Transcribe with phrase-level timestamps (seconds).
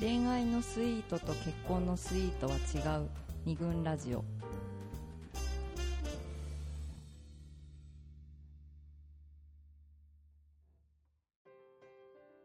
[0.00, 3.08] 恋愛のスイートと結婚のスイートは違う。
[3.44, 4.24] 二軍ラジオ。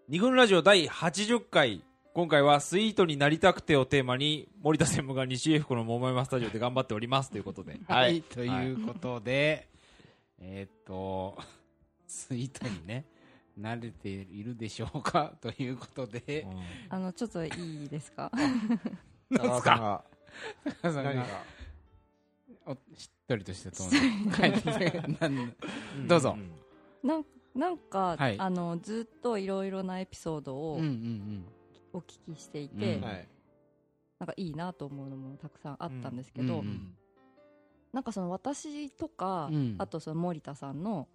[0.07, 1.83] 二軍ラジオ第80回。
[2.13, 7.79] 今回はスイートになりたくてをテーマに森田専務が西英福の桃山スタジオで頑張っておりますということで。
[7.89, 9.69] はい、ということで、
[10.37, 11.35] えーっと、
[12.05, 13.05] スイートにね、
[13.59, 15.33] 慣れているでしょうか？
[15.41, 16.47] ということで、
[16.89, 17.49] あのちょっとい
[17.85, 18.31] いですか？
[19.29, 20.03] なんすか？
[20.81, 21.25] 高さんが。
[22.65, 24.61] おしっとりとしたトーンで。
[24.61, 25.01] 書いて
[26.07, 26.37] どうぞ。
[27.03, 28.39] なんなんか、はい。
[28.39, 31.45] あのずっといろいろなエピソードをうんうん
[31.93, 33.03] お聞きしていて、うん。
[33.03, 33.27] はい。
[34.19, 36.95] なんかいいなと思うのもたくさんあったんですけうんど、うん。
[37.91, 39.75] なんかその私とか、うん。
[39.79, 41.07] あとその森田さんの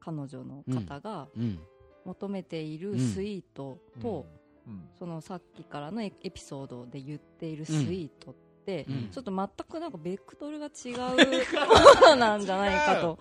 [0.00, 1.58] 彼女の方がうん
[2.04, 2.98] 求めているうん。
[2.98, 4.26] スイートと、
[4.66, 4.88] うん。
[4.98, 8.34] そのさっきからのエエピソードで言っているスイートっ
[8.64, 9.08] て、うん。
[9.10, 13.18] ちょっと全くなんかベクトルが違うものなんじゃないかと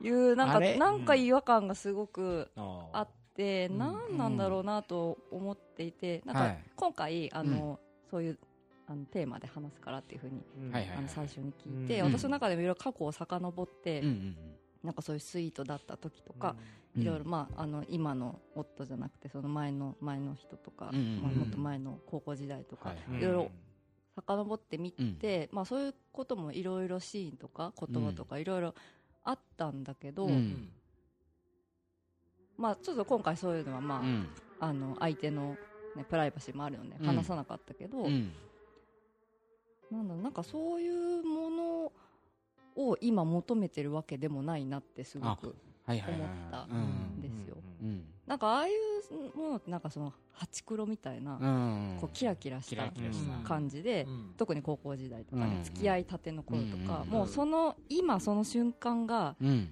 [0.00, 3.78] いうなんかなんか違和感がすごくああって、うん。
[3.78, 6.64] 何なんだろうなと思っていて、なんかはい。
[6.76, 7.80] 今回あの、
[8.10, 8.38] そういう
[8.86, 12.12] あのテーマで話すからっていうふうに、はいはいあの最初に聞いて、うん。
[12.12, 14.02] 私の中でもいろいろ過去を遡って、
[14.82, 21.22] なんかそういうスイートだった時とか、うんいろいろまああの今の夫じゃなくてその前の前の人とか、うんうんうん。
[21.22, 23.32] まあ、もっと前の高校時代とか、はいろい。
[23.32, 23.50] ろ
[24.16, 28.74] 遡ってみて、まあそういうこともいろいろシーンとか言葉とかいろいろ
[29.24, 30.68] あったんだけど、うん。
[32.58, 34.28] まあちょっと今回そういうのはまあ、うん。
[34.58, 35.56] あの相手の、
[35.96, 37.06] ね、プライバシーもあるのでうん。
[37.06, 38.32] 話さなかったけど、うん。
[39.90, 41.92] なんだなんかそういうもの
[42.76, 45.56] を今求めてるわけでもないなってすごく
[45.98, 47.56] 思ったうんんですよ。
[47.82, 52.88] うんなんかああいうものってなんかそのハチクロみたいな、うんこうキラキラしキた。
[53.42, 54.34] 感じで、うん。
[54.36, 59.68] 特に高校時代とか付き合いたての頃とか、うんもうその今その瞬間がうん。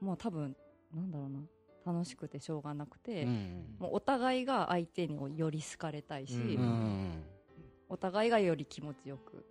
[0.00, 0.56] もう多分
[0.92, 1.40] なんだろうな
[1.86, 6.58] 楽しくてしょうがなくて、うんもうお互いが相手により好かれたいし、
[7.88, 9.46] お互いがより気持ちよく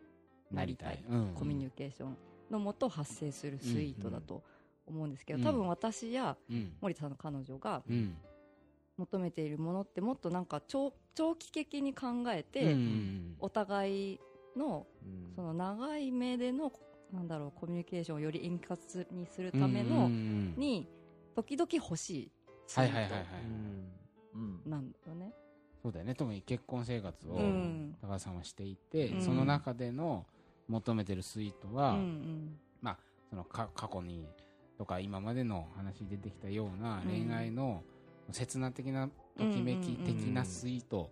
[0.51, 2.17] なりたい、うんコミュニケーション
[2.51, 4.44] のもと発生するスイートだと
[4.88, 5.46] 思うんですけど、うん。
[5.46, 6.73] 多分私やうん。
[6.81, 8.16] 森田さんの彼女がうん。
[8.97, 14.19] 求めているものってもっとなんか長長期的に考えて、うんお互い
[14.56, 15.34] のうん。
[15.35, 16.72] その長い目での
[17.12, 20.88] なんだろうコミュニケーションをより円滑にするための、うんに
[21.35, 22.31] 時々欲しい
[22.66, 23.25] スイーはいはいはいはい
[24.35, 25.34] うんトなんだよね。
[25.84, 26.16] そうだよね。
[26.16, 27.96] 特に結婚生活をうん。
[28.02, 29.22] 高橋さんはしていて、うん。
[29.22, 30.25] その中での
[30.67, 32.57] 求めてるスイートうは、ん。
[33.29, 34.25] そのか過去に
[34.78, 37.25] とか今までの話に出てきたようなうん。
[37.25, 37.84] 恋愛の
[38.31, 41.12] 刹那的なときめき的なスイート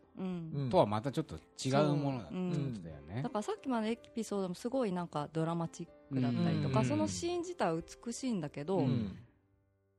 [0.69, 2.38] とはまたちょっと違うものだってう。
[2.38, 2.73] ん。
[2.73, 3.22] ことだよね。
[3.22, 3.29] だ。
[3.29, 6.85] からさっきまでのエピソードもすごいなんかドラマチックだったりとか、うん。
[6.85, 9.16] そのシーン自体は美しいんだけど、うん。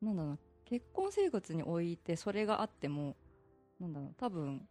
[0.02, 3.16] なんだろうな結婚生活においてそれがあっても
[3.80, 4.66] なんだろう多分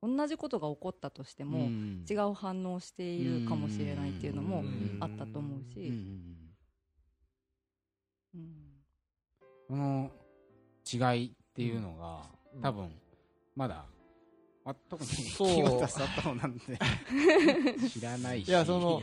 [0.00, 2.04] 同じことが起こったとしても、ん。
[2.08, 4.96] 違う反応をしているかもしれないっていうのもうん。
[5.00, 6.27] あったと思うし、うんうんうんうん
[9.68, 10.10] この
[10.90, 12.22] 違いっていうのが、
[12.54, 12.62] うん。
[12.62, 12.90] 多分
[13.54, 13.84] まだ、
[14.64, 15.48] まあ、特にそう。
[15.48, 16.78] 木本佐藤なんて
[17.88, 18.48] 知らないし。
[18.48, 19.02] いやその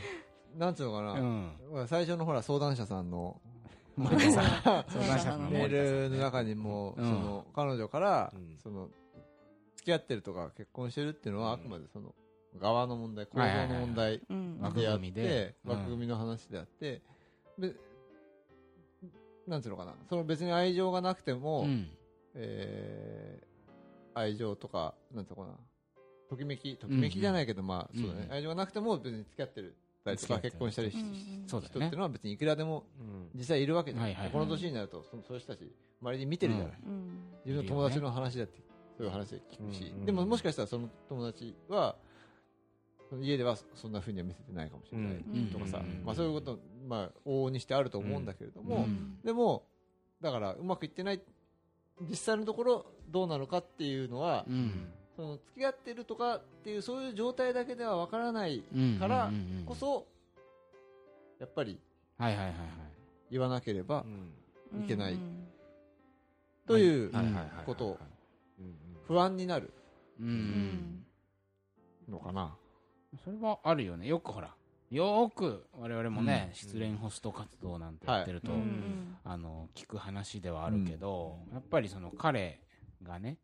[0.56, 1.88] なんつうのかな、うん。
[1.88, 3.40] 最初のほら相談者さんの
[3.96, 7.04] メールの中にも、うん。
[7.04, 8.58] その彼女から、うん。
[8.62, 8.90] その
[9.76, 11.60] 付き合ってるとか結婚してるっていうのは、うん。
[11.60, 12.14] あくまでその
[12.58, 14.58] 側の問題構造の問題うん。
[14.60, 15.22] 枠であっ組みで。
[15.22, 15.70] てうん。
[15.72, 17.02] 枠組みの話であって、
[17.58, 17.74] で
[19.46, 19.94] なんつうのかな。
[20.08, 21.88] その別に愛情がなくても、うん。
[22.34, 23.46] えー
[24.18, 25.58] 愛情とかなんつうのかな。
[26.30, 29.76] ときめきときめきじゃないけど、まあそうだね、うん愛情がなくても別に付き合ってる。
[30.06, 30.96] 結婚したりし
[31.46, 33.28] 人っていうのは別にいくらでもうん。
[33.34, 34.32] 実際いるわけじゃん、はいはいはい。
[34.32, 35.70] この年になるとそそういう人たち
[36.00, 37.18] 周りに見てるじゃない、うん。
[37.44, 38.60] 自分の友達の話だって
[38.96, 40.06] そういう話で聞くし、うん。
[40.06, 41.96] でももしかしたらその友達は
[43.20, 45.46] 家ではそんなふうには見せてないかもしれないうん。
[45.52, 46.04] とかさ、うん。
[46.04, 46.58] まあ、そういうこと、
[46.88, 49.18] まあ、往々にしてあると思うんだけれども、うん。
[49.24, 49.64] でも
[50.20, 51.20] だからうまくいってない
[52.08, 54.88] 実際のところどうなのかっていうのは、うん。
[55.16, 60.06] その付き合ってるとかっていうそういう状態だけではわからないうんからうんうんうんこそ
[61.40, 61.78] やっぱり
[62.18, 62.68] はいはいはいはい。
[63.30, 64.04] 言わなければ
[64.72, 64.84] うん。
[64.84, 65.14] いけない。
[65.14, 65.46] うん
[66.66, 67.24] というはい。
[67.26, 67.86] はいはいこと。
[67.86, 67.98] を
[68.58, 68.74] うん。
[69.06, 69.72] 不安になる。
[70.20, 70.36] うんううん
[72.08, 72.12] ん。
[72.12, 72.56] のかな。
[73.24, 74.06] それはあるよね。
[74.06, 74.54] よくほら
[74.90, 76.54] よーく我々もね、うん。
[76.54, 78.58] 失恋ホスト活動なんてやってると、うん。
[78.58, 79.16] うん。
[79.24, 82.60] あの聞く話ではあるけど、やっぱりその彼
[83.02, 83.38] がね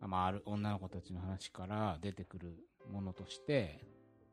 [0.00, 2.54] あまあ、ある女の子たちの話から出てくる
[2.92, 3.80] ものとして、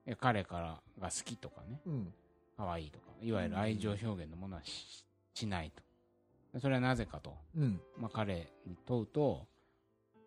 [0.05, 2.13] え彼からが好きとかね、うん。
[2.57, 5.81] 可愛いとか、いわゆる愛情表現のものはししないと。
[6.53, 7.81] でそれはなぜかと、うん。
[7.97, 9.47] まあ、彼に問うと、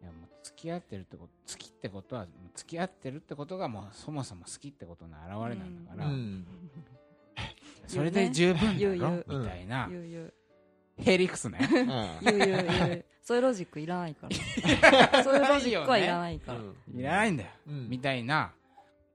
[0.03, 6.47] いやもう付き合ってるってこと、好きってことは、付き合ってるってことがもうそもそも好きってことの表れなんだから、うん。
[7.87, 10.35] それで十分だ言うろねみたいな、言う言う。
[10.99, 11.59] ヘリクスね。
[11.89, 13.05] あ 言う言う言う。
[13.23, 14.29] そういうロジックいらないか
[15.13, 15.23] ら。
[15.25, 16.61] そういうロジックはいらないから、
[16.95, 17.51] いらないんだよ。
[17.69, 17.89] うん。
[17.89, 18.53] みたいな、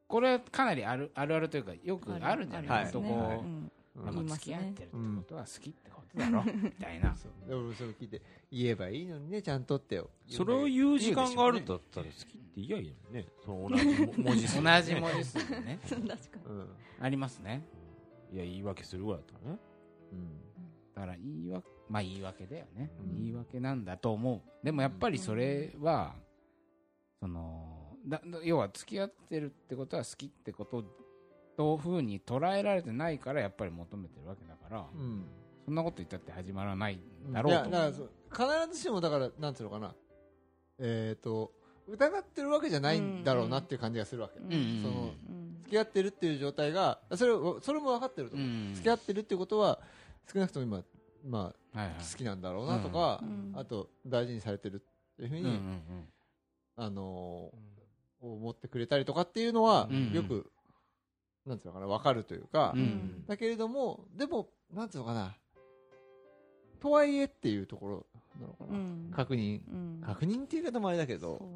[0.08, 2.86] これかなりあるあるあるというか、よくあるんじゃない？
[2.90, 3.42] 男、はい
[3.96, 7.16] うん付き合ってるってことは好きってことだろみたいな。
[7.16, 8.22] そうで俺それを聞いて
[8.52, 13.28] 言えばいいのにねちゃんとってよそれを言う時間があるんだったら好きって言いやいいのにね。
[13.44, 13.86] その同じ
[14.18, 14.64] 文字数。
[14.64, 15.80] 同じ文字数でね。
[15.88, 16.16] 確かに
[16.48, 16.68] うん
[17.02, 17.64] ありますね。
[18.32, 19.60] いや、言い訳するぐらいだったらね。
[20.14, 20.42] うん
[20.94, 22.92] だから言い訳、まあ言い訳だよね。
[23.00, 24.66] うん言い訳なんだと思う。
[24.66, 26.16] でもやっぱりそれは、
[27.20, 30.84] その、だだ要は付き合ってるってことは好きってこと
[31.62, 35.26] とふうに捉えられてないからやっぱり求めてるわけだから、うん。
[35.66, 37.70] そんなこと言ったって始まらないんだろうと
[38.04, 38.10] う。
[38.32, 39.94] 必ずしもだからなんつうのかな。
[40.80, 41.52] えっ、と
[41.88, 44.46] 疑ってるわけじゃないんだろうなっていう感じがするわけ、うん。
[44.54, 44.82] うん。
[44.82, 45.58] そのうん。
[45.62, 48.74] 付き合ってるっていう状態がそれをそれも分かってると思う、うん。
[48.74, 49.80] 付き合ってるっていうことは
[50.34, 50.84] 少なくとも今、
[51.28, 51.88] まはいはい。
[52.00, 53.54] あ、好きなんだろうなとか、うん。
[53.56, 55.84] あと大事にされてるっていうふうに、うんうんうん。
[56.78, 57.72] あのー
[58.24, 60.12] 思ってくれたりとかっていうのは、うん。
[60.14, 60.52] よく
[61.46, 63.26] なんつうのかな分かるというか、うん。
[63.28, 65.36] だけれどもでもなんつうのかな。
[66.80, 68.06] とはいえっていうところ
[68.40, 69.12] なのかな、うん。
[69.14, 69.62] 確認。
[69.68, 70.02] うん。
[70.04, 71.38] 確認っていう言い方もあれだけど。
[71.38, 71.48] そう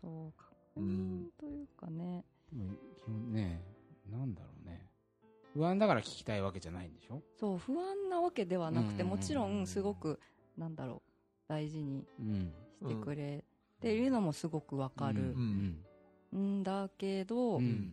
[0.00, 1.30] そう確認うん。
[1.38, 2.24] というかね。
[2.52, 3.62] でも基本ね、
[4.10, 4.86] なんだろうね。
[5.52, 7.22] 不安だから聞きたいわけじゃないんでしょ？
[7.38, 9.08] そう不安なわけではなくてうん。
[9.08, 10.20] もちろんすごく
[10.56, 11.00] なんだろう
[11.48, 12.52] 大事にうん。
[12.82, 13.44] してくれ
[13.80, 15.34] ているのもすごくわかる
[16.32, 16.60] うん。
[16.60, 17.92] んだけど、うん。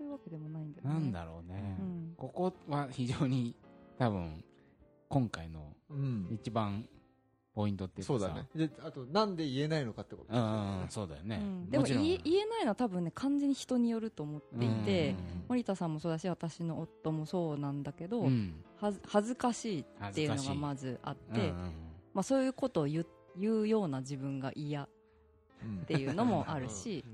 [0.00, 0.94] というわけでもないんだよね。
[0.94, 1.76] なんだろうね。
[1.78, 1.82] う。
[1.82, 2.14] ん。
[2.16, 3.54] ここは非常に
[3.98, 4.42] 多分、
[5.10, 6.26] 今回のうん。
[6.30, 6.88] 一番
[7.54, 8.18] ポイントっていうかさ。
[8.18, 8.48] そうだね。
[8.54, 10.34] であとなんで言えないのかってこと。
[10.34, 11.36] うんうんうん、そうだよね。
[11.36, 11.70] うん。
[11.70, 12.02] でもちろん。
[12.02, 15.14] 言えないのは多分ね完全に人によると思っていて、
[15.48, 18.26] 森田さんもそうだし私の夫もそうなんだけど、うん。
[18.26, 21.54] うんはず恥ずかしいっていうのがまずあって、うんうん
[22.14, 23.06] まあ、そういうことを言う
[23.38, 24.88] 言うような自分が嫌っ
[25.62, 27.04] うんていうのもあるし、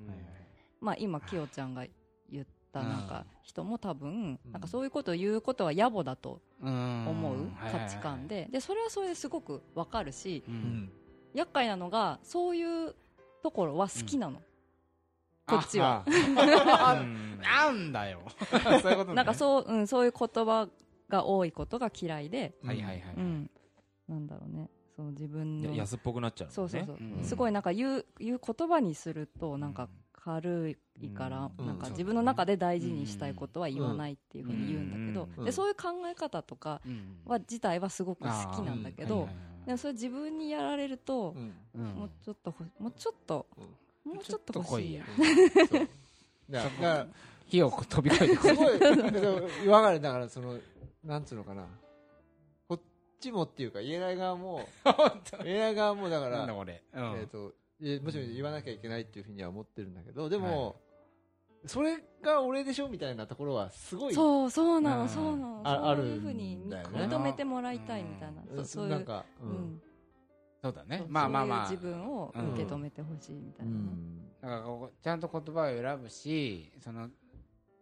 [0.80, 1.84] まあ、今きよちゃんが
[2.30, 2.46] 言っ
[2.81, 4.52] たなんか人も多分うん。
[4.52, 7.08] なんかそういうことを言うことは野暮だとうん。
[7.08, 8.49] 思う価値観で。
[8.50, 10.43] でそれはそれですごくわかるし
[11.34, 12.94] 厄介なのがそういう
[13.43, 14.40] ところは好きなの、
[15.46, 16.05] こっちは。
[17.40, 18.23] なんだよ。
[18.82, 19.14] そういうことね。
[19.14, 20.69] なんかそう,、うん、そういう言葉
[21.08, 23.14] が多いことが嫌いで、はいはいはい。
[23.17, 23.50] うん、
[24.08, 24.69] なんだろうね。
[24.96, 25.75] そう自分の。
[25.75, 26.50] 安っぽくなっちゃう。
[26.50, 27.23] そうそうそう、うん。
[27.23, 29.88] すごいなんか言う言う言葉にするとなんか
[30.26, 31.67] 軽いから、うん。
[31.67, 31.93] なんかうん。
[31.93, 35.44] 自分の中で大事にしたいことは言わないっていうふうに言うんだけど、うん。
[35.44, 37.19] でそういう考え方とかうん。
[37.25, 39.28] は自体はすごく好きなんだけど、
[39.64, 41.34] でもそれ自分にやられると、
[41.75, 43.46] もうちょっとほもうちょっと、
[44.05, 45.05] もうちょっと欲しいや
[47.46, 50.58] 火を飛び越えてこすごい、だからわかる、だからその、
[51.05, 51.67] なんつうのかな。
[52.69, 52.81] こっ
[53.20, 54.69] ちもっていうか、言えない側も、
[55.44, 56.75] 言えない側もだから、なんだ俺。
[56.75, 58.33] うえっ、んと、もちろん。
[58.33, 60.80] 言わなきゃいけないっていうふうには思ってるんだけど、でも、
[61.66, 65.09] それが俺でしょみたいなところは、すごい、そうそうなの、うん。
[65.09, 65.61] そうなの。
[65.64, 68.64] あそういうふうに認めてもらいたいみたいな、うん。
[68.64, 68.90] そそういう。
[68.90, 69.45] なんか、う。
[69.45, 69.52] うん。
[69.75, 69.83] ん
[70.62, 71.04] そうだね。
[71.09, 71.66] まあまあまあ。
[71.66, 73.76] そういう自分を受け止めてほしいみたういな。
[74.40, 77.09] だからこうちゃんと言葉を選ぶし、その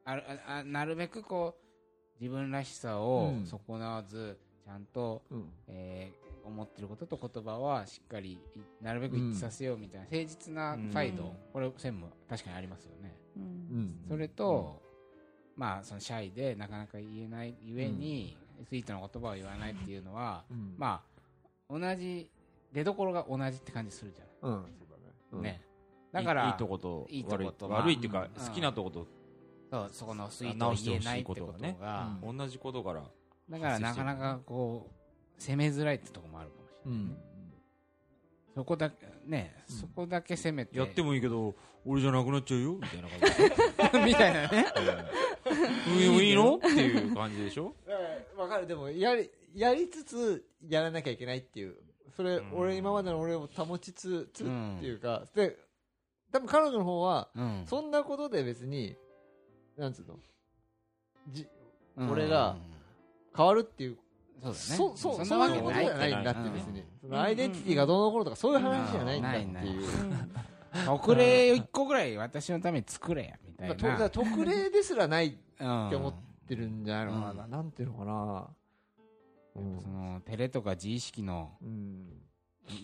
[0.04, 3.46] あるああなるべくこう自分らしさをうん。
[3.46, 5.52] 損なわず、ちゃんと、うん。
[5.68, 8.38] えー思ってることと言葉はしっかりい
[8.82, 13.16] なるべく一致させようみたいな、誠実な態度、うんこれ専務確かにありますよね。
[13.36, 13.42] うん。
[13.42, 14.04] うん。
[14.08, 14.82] それと、
[15.56, 18.36] まあそのシャイでなかなか言えないゆえに、
[18.68, 21.02] スイートな言葉を言わないっていうのは、うん、ま
[21.68, 22.30] あ同じ
[22.72, 24.52] 出所が同じって感じするじゃうん。
[24.52, 24.72] ない、
[25.32, 25.42] うん。
[25.42, 25.62] ね。
[26.12, 28.46] だからいいいとこといいと悪いことまあ悪いっていうかうん。
[28.46, 29.06] 好きなとこと
[29.70, 33.02] そうそこのスイートを言えないってことが、直してほしいことが同じことから。
[33.50, 35.03] だからなかなかこう
[35.38, 37.16] 攻めづらいってとこもあるかもしれない、うん。
[38.54, 39.76] そこだけね、うん。
[39.76, 40.78] そこだけ攻めて。
[40.78, 41.54] やってもいいけど
[41.86, 44.06] 俺じゃなくなっちゃうよみたいな感じ。
[44.12, 44.66] みたいなね。
[45.44, 46.14] でうん。
[46.14, 47.74] いいのっていう感じでしょ
[48.36, 51.76] わかる、でも、やり、やりつつ、やらなきゃいけないっていう。
[52.16, 52.52] それ、うん。
[52.58, 54.76] 俺、今までの俺を保ちつつうん。
[54.78, 55.58] っていうか、で、
[56.32, 57.64] 多分彼女の方は、うん。
[57.66, 57.90] そん。
[57.90, 58.96] なことで別に、
[59.76, 59.92] なん。
[59.92, 60.18] つうの、
[61.28, 61.46] じ、
[61.96, 62.10] うん。
[62.10, 62.56] 俺が
[63.36, 63.98] 変わるっていう
[64.40, 64.54] そうだね。
[64.54, 66.52] そそうそそんなわけなういうことじゃないんだってうん。
[66.54, 66.84] 別に。
[67.00, 69.80] そのアイデンティティがどうのこうのとかそういう話じゃないんだってないう
[70.86, 74.10] 特例を一個ぐらい私のために作れやみたいな。
[74.10, 76.14] 特例ですらないっって思っ
[76.48, 77.46] てるんじゃないのかな。
[77.46, 78.48] なんていうのかな。
[79.56, 79.80] うん。
[79.80, 82.20] その照れとか自意識のうん。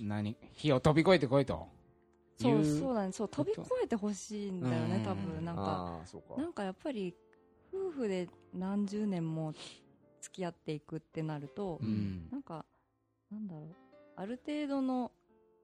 [0.03, 1.69] 何火を飛び越えてこいと。
[2.39, 5.45] そうそうだねそう飛び越えてほしいんだよねうん多分。
[5.45, 6.01] なんか。
[6.39, 7.15] なんかやっぱり
[7.73, 9.53] 夫婦で何十年も
[10.21, 12.29] 付き合っていくってなると、うん。
[12.31, 12.65] なんか
[13.31, 13.67] なんだろう。
[14.17, 15.13] ある程度の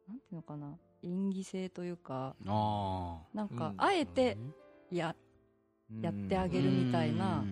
[0.08, 0.76] なんていうのかな。
[1.02, 3.74] 演技性というかあなんかうん。
[3.76, 4.36] あえて
[4.90, 5.14] や
[6.00, 7.44] やってああげるみたいな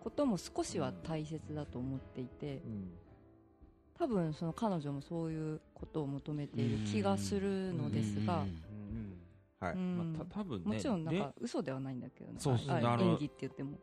[0.00, 2.90] ことも少しは大切だと思っていてうん
[4.00, 8.46] 多分その彼女もそういうことを求めている気がするのですが、
[9.60, 9.74] はい。
[9.74, 10.14] うん。
[10.14, 12.36] まあ、た多分ねもちろんなんれか嘘ではないんだけどね。
[12.38, 12.78] そうそう。
[12.78, 13.78] 演技って言っても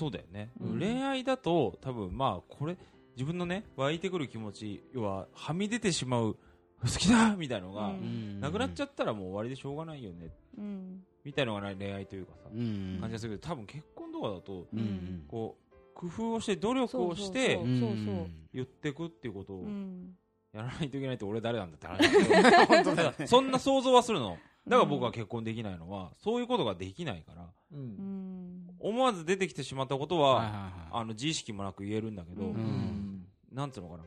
[0.00, 0.78] そうだよね、うん。
[0.78, 2.74] 恋愛だと多分まあこれ
[3.16, 6.38] 自分のね湧いてくる気持ち要ははみ出てしまう
[6.82, 8.40] 好きだみたいのが、うん。
[8.40, 10.30] なくなっちゃったらもう終わりでしょうがないよね。
[10.56, 11.02] うん。
[11.22, 12.96] みたいのがない恋愛というかさ、うん。
[12.98, 17.86] 感じがするけど多分結婚とかだとうんこう工夫をして努力をしてそうそうそ
[18.22, 20.14] う言っていくっていうことをうん。
[20.54, 24.38] やらないといけないって俺誰なんだって話 そんな想像はするの
[24.70, 27.82] だから僕は結婚できないのはそういうことができないからううん。
[27.82, 30.72] ん思わず出てきてしまったことははいはいはい。
[30.92, 32.48] あの自意識もなく言えるんだけど、うん。
[32.48, 34.04] うんなんつうのかな。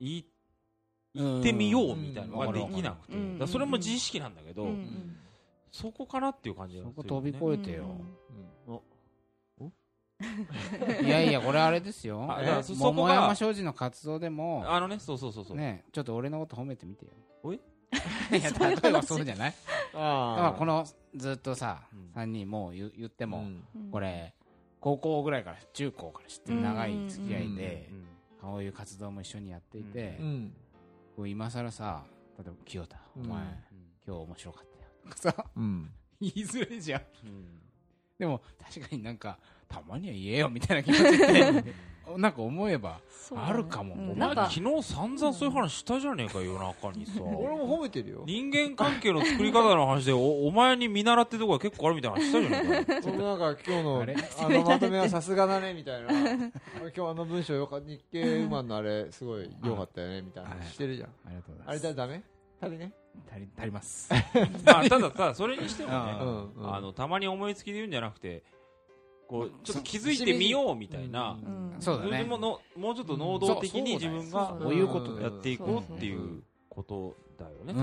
[0.00, 0.26] 言い
[1.14, 3.48] 言ってみようみたいなのができなくて、うん。
[3.48, 4.68] それも自意識なんだけど、うん。
[4.70, 5.16] うん
[5.70, 7.84] そこかなっていう感じがそこするよね飛び越えてよ。
[8.66, 8.82] お？
[11.04, 12.26] いやいやこれあれですよ。
[12.62, 17.12] そこが桃山商事の活動でもあのねそうそうそうそう、ねちょっと俺のこと褒めてみてよ。
[17.42, 17.60] おい？
[18.30, 19.54] いや例えばそうじゃない？
[19.94, 22.10] あこのずっとさうん。
[22.14, 23.44] 3人もう言言っても
[23.90, 24.34] これ
[24.80, 28.06] 高校ぐらいから中高から知ってる長い付き合いでうん。
[28.40, 30.52] こういう活動も一緒にやっていてうん。
[31.16, 32.04] こう今更さ
[32.38, 33.48] 例えば清田お前うん。
[34.06, 35.90] 今日面白かったよとかさうん。
[36.20, 37.02] 言いづらいじゃん。
[38.18, 39.38] でも確かになんか
[39.68, 41.64] たまには言えよみたいな気持ちって
[42.16, 43.00] なんか思えば
[43.36, 43.94] あるかも。
[43.94, 47.20] うん昨日散々そういう話したじゃねえか夜中にさ。
[47.22, 48.22] 俺も褒めてるよ。
[48.26, 52.94] 人間関係の作り方の話でおお前に見習ってるとこが結構あるみたいな話したじゃねえか。
[52.94, 54.16] よ俺もなんか今日のあれ？
[54.16, 56.08] あのまとめはさすがだねみたいな。
[56.08, 56.30] 今
[56.90, 60.48] 日あの文章よか日経ウーマンのあれすごい良かったよねみたいな。
[60.48, 61.08] 話してるじゃん。
[61.08, 61.94] ありがとうござあれいます。
[61.94, 62.22] だダメ？
[62.62, 62.92] 足りね？
[63.30, 64.10] 足り足ります。
[64.64, 66.74] まあただただそれにしてもねあうんうん。
[66.74, 68.42] あのたまに思いつきで言うんじゃなくて
[69.28, 71.38] こうちょっとそ気づいてみようみたいな。
[71.78, 72.10] そうだね。
[72.10, 77.74] それものもうちょっと能動的に自分がこういうことやっていこうっていうことだよね。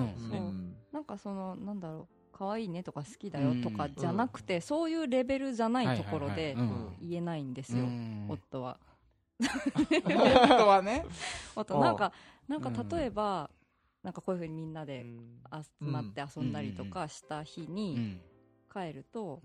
[0.92, 6.58] なんかそのなんだろう可愛いねとか好きだよとかじゃなくて、そういうレベルじゃないところで
[7.00, 8.26] 言えないんですよ、うん。
[8.28, 8.78] 夫は。
[10.04, 11.06] 夫はね。
[11.56, 12.12] 夫なんか
[12.48, 13.50] なんか例えば、
[14.04, 15.06] なんかこういうふうにみんなで
[15.52, 18.22] 集まって遊んだりとかした日うにん
[18.72, 19.42] 帰ると、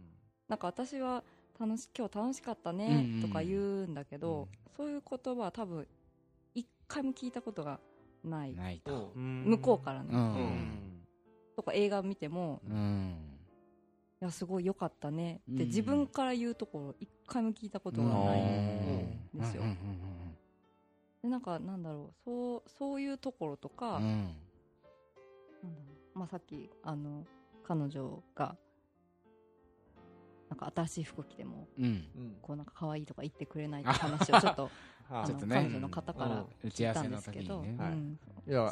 [0.49, 1.23] なんか私は
[1.61, 5.87] 楽し今日楽しかったねとか言うんだけど、そういう言葉は多分
[6.55, 7.79] 一回も聞いたことが
[8.25, 8.55] ない。
[8.55, 9.13] ないと。
[9.15, 11.03] 向向こうからね、うん。
[11.55, 13.15] とか映画見てもうん。
[14.23, 15.43] いやすごい良かったね。
[15.53, 15.69] ってうん。
[15.69, 19.63] 自分から言うところ一回も聞いたことがないんですよ。
[21.23, 22.15] でなんかなんだろう。
[22.25, 24.29] そうそういうところとか、なんだ
[25.69, 25.75] ろ
[26.15, 26.19] う。
[26.19, 27.27] まあ、さっきあの
[27.65, 28.57] 彼女が
[30.51, 31.85] なんか新しい服着てもうん。
[31.85, 32.37] うん。
[32.43, 34.71] こうなんか可愛いとか言ってくれないって話をちょっとは
[35.11, 35.57] ああのちょっとね。
[35.57, 38.19] 彼女の方から打ち合わせの聞いたんですけど、ねはいうん。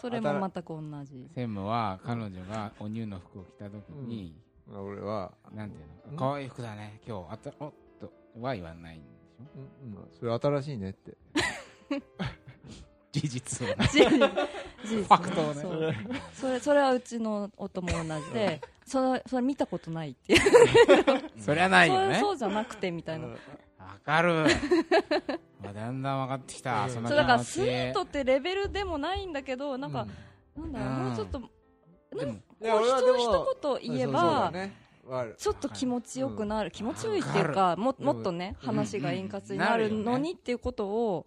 [0.00, 1.14] それも全く同じ。
[1.34, 4.36] 専務は彼女がお乳の服を着た時に
[4.70, 6.12] 俺はなんていううん。
[6.12, 7.00] の可愛い服だね。
[7.06, 9.44] 今日あたおっとは言わないんでしょ？
[9.84, 9.94] うん。
[9.94, 10.08] うん。
[10.18, 11.16] それ新しいねって。
[13.12, 13.76] 事実をね
[14.84, 15.96] 事実事実ファクトをね。
[16.34, 20.40] それそれはうちの夫も同じでそれそれ見たことないっていう。
[21.40, 22.18] そりゃないよね。
[22.20, 23.34] そうじゃなくてみたいな、わ
[24.04, 24.46] かる。
[25.64, 26.84] あだんだん分かってきた。
[26.84, 30.06] うんそのそうだからスイートってレベルでもないんだけどなんか、
[30.56, 31.04] なんだろううん。
[31.08, 31.42] もうちょっと
[32.16, 34.52] でもこう一一言言えば
[35.36, 38.06] ちょっと気持ちよくなる、うん気持ちよいっていうかもうん。
[38.06, 38.66] もっとね、うん。
[38.66, 41.26] 話が円滑になるのにっていうことを、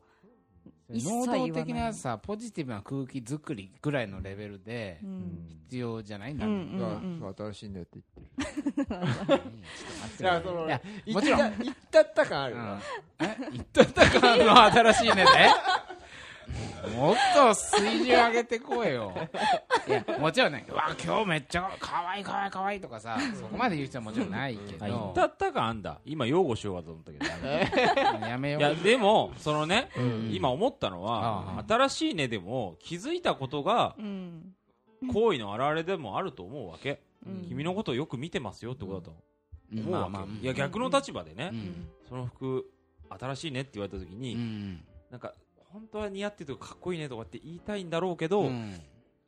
[0.93, 6.33] 能動的なさポジティブな空気作りぐらいのレベルでうん必要じゃない？
[6.33, 6.37] ん。
[6.39, 7.19] だうんろういやうん。
[7.19, 7.99] そう新しいねって
[8.75, 9.41] 言ってる。
[10.19, 10.67] いやその
[11.13, 11.39] もちろん。
[11.47, 15.23] った言ったった感あるよう言っとったかの新しいねで？
[16.95, 19.13] もっと水準上げてこいよ。
[19.87, 25.09] いや、もちろんね、うわ、今日めっちゃ可愛い可愛い可愛いとかさ、そこまで言う人はもちろんないけど。
[25.11, 25.99] っ、たったかあんだ。
[26.05, 27.25] 今擁護しようかと思ったけど。
[28.27, 28.59] やめよ。
[28.59, 30.29] いうやでもそのねうん。
[30.33, 31.65] 今思ったのはああ。
[31.67, 34.55] 新しいねでも気づいたことがうん。
[35.11, 37.01] 行為の表れでもあると思うわけ。
[37.25, 37.45] うん。
[37.47, 39.15] 君のことをよく見てますよってことだと
[39.73, 39.75] う。
[39.75, 39.79] ん。
[39.79, 40.23] 思うわまあまあ。
[40.39, 41.49] けいや逆の立場でね。
[41.53, 41.89] うん。
[42.07, 42.65] その服
[43.09, 44.83] 新しいねって言われた時うにん。
[45.09, 45.33] なんか
[45.73, 48.79] 本当は似合ってるとかかっこいいねとかって言いたいんだろうけどうん。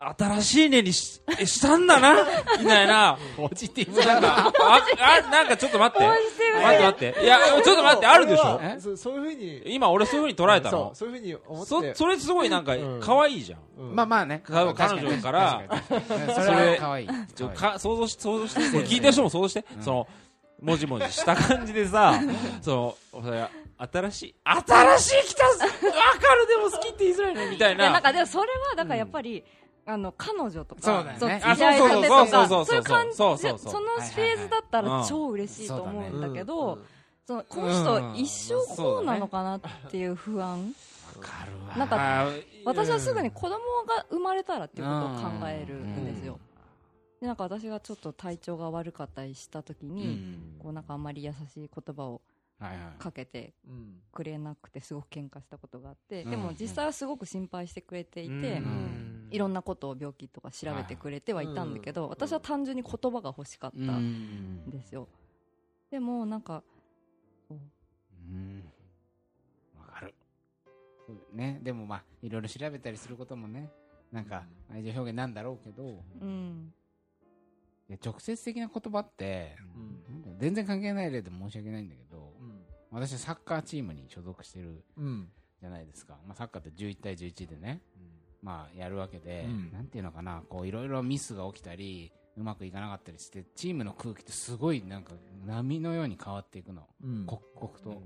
[0.06, 2.26] 新しいねにし えしたんだな
[2.60, 3.18] みたいな。
[3.38, 4.48] ポジティブだな。
[4.48, 4.52] あ
[5.00, 6.06] あなんかちょっと待って。
[6.06, 7.24] 待って待って。
[7.24, 8.60] いやちょっと待ってあるでしょ？
[8.82, 9.64] そうそういうふうに。
[9.74, 10.78] 今俺そういうふうに捉えたの？
[10.88, 11.94] そうそういうふうに思って。
[11.94, 13.00] そそれすごいなんかうん。
[13.02, 13.60] 可愛いじゃん。
[13.78, 13.96] うん。
[13.96, 14.44] まあまあね。
[14.44, 14.84] 彼女か
[15.32, 15.62] ら。
[15.88, 17.10] それは可愛い。
[17.34, 18.60] ちょか想像し想像して。
[18.80, 19.84] 聞いてる人も想像して、うん。
[19.84, 20.08] その
[20.62, 22.20] もじもじした感じでさ
[22.62, 23.22] その
[23.92, 25.66] 新しい新しい来たわか
[26.36, 26.48] る。
[26.48, 27.50] でも好きって言いづらいね。
[27.52, 29.44] みたいいやなんなかでもそれはだからやっぱり、
[29.86, 31.20] あの彼女とかそうだよね。
[31.20, 33.72] そうそうそうそうそうそうそういう感じそうそうそう。
[33.74, 36.86] そのフェーズだったら超嬉しいと思うんだけど、うん。
[37.26, 40.74] そのこの人一生こうなのかなっていう不安、
[41.16, 41.78] わかるわ。
[41.78, 42.28] なんか
[42.66, 45.10] 私はすぐに子供が生まれたらっていうことを
[45.40, 46.38] 考えるんですよ、
[47.22, 49.96] でなんか私がちょっと体調が悪かったりした時うん。
[49.96, 52.22] に、こうなんかあんまり優しい言葉を。
[53.00, 54.00] かけてうん。
[54.14, 56.30] くれなくてすごく喧嘩したことがあって、うん。
[56.30, 59.28] でも実際はすごく心配してくれていて、うん。
[59.32, 64.70] いろんなことを病気とか調べてくれてはいたんだけど、私は単純に言葉が欲しかったうんん。
[64.70, 65.10] ですよ、
[65.90, 66.64] でもなんか
[67.50, 68.64] うん。
[69.80, 70.14] わかる。
[71.34, 73.72] ね、でもまあ、いろいろ調べたりすることもね、
[74.12, 76.72] なんか愛情表現なんだろうけど、うん。
[77.90, 80.38] いや直接的な言葉って、うん。
[80.38, 82.13] 全然関係ない例で申し訳ないんだけど、うん
[82.94, 85.28] 私はサッカーチームに所属してるうん。
[85.60, 86.18] じゃないですか。
[86.28, 87.82] まあ、サッカーって11対11でね、
[88.42, 89.72] まあ、やるわけで、うん。
[89.72, 95.14] なんていうのかな、こう、いろいろミスが起きたり、うまくいかなかったりして、チームの空気ってすごいなんか
[95.46, 96.88] 波のように変わっていくの。
[97.04, 97.26] うん。
[97.26, 98.04] 刻々と。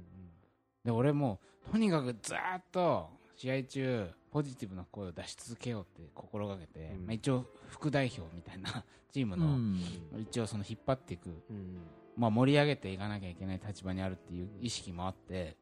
[0.86, 1.40] で、俺も、
[1.72, 7.06] とにかくずーっと、試合中、ポジティブな声を出し続けようって心がけて、うん。
[7.08, 9.82] まあ、一応、副代表みたいな チームの、うん。
[10.20, 11.78] 一応その引っ張っていく、うん
[12.18, 15.56] まあ、盛り上げていかなきゃいけない立場にあるっていう意識もあって、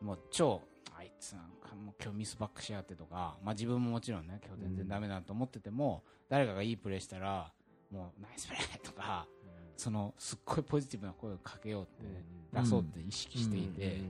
[0.00, 0.62] もう超、
[0.96, 7.52] あいつなんかもう今日ミスバックしやがってとか、まあ自分ももちろんね、今日全然ダメだと思ってても、誰かがいいプレーしたら、
[7.90, 9.28] もうナイスプレーとか、
[9.76, 14.00] そのすっごいポジティブな声をかけようって、出そうって意識していて、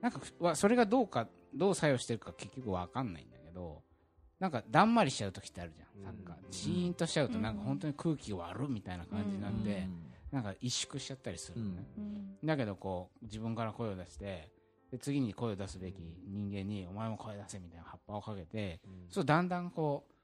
[0.00, 0.20] なんか
[0.56, 3.82] それがどうか、どう作用してるか結局わかんないんだけど、
[4.40, 6.04] なんかだんまりしちゃう時ってあるじゃん。
[6.04, 6.14] なん。
[6.24, 9.88] か、シーンとしちゃうとなんか本当に空気が悪みたいな感じになって、
[10.30, 11.86] なんか萎縮しちゃったりするのね。
[11.96, 12.38] うん。
[12.44, 14.48] だけどこう自分から声を出して
[14.90, 20.14] で次に声を出すべき人間にお前も声出せみたいな葉っぱをかけて、そうだんだんこう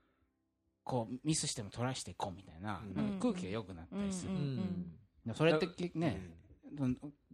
[0.84, 2.94] こうミスしてもトライしていこうみたいな,、うん。
[2.94, 4.38] なんか空気が良くなったりする、うん。
[4.38, 4.86] うん。
[5.26, 6.20] でそれってね、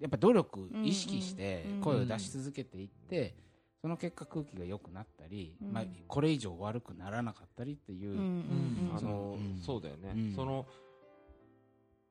[0.01, 1.81] やっぱ努力意識してうん。
[1.81, 3.35] 声を出し続けていって、
[3.83, 5.73] その結果空気が良くなったり、うん。
[5.73, 8.23] まあ、これ以上悪くならなかったりっていう、うんうん。
[8.89, 8.97] うん。
[8.97, 9.61] あのうん。
[9.61, 10.13] そうだよね。
[10.15, 10.33] うん。
[10.35, 10.67] その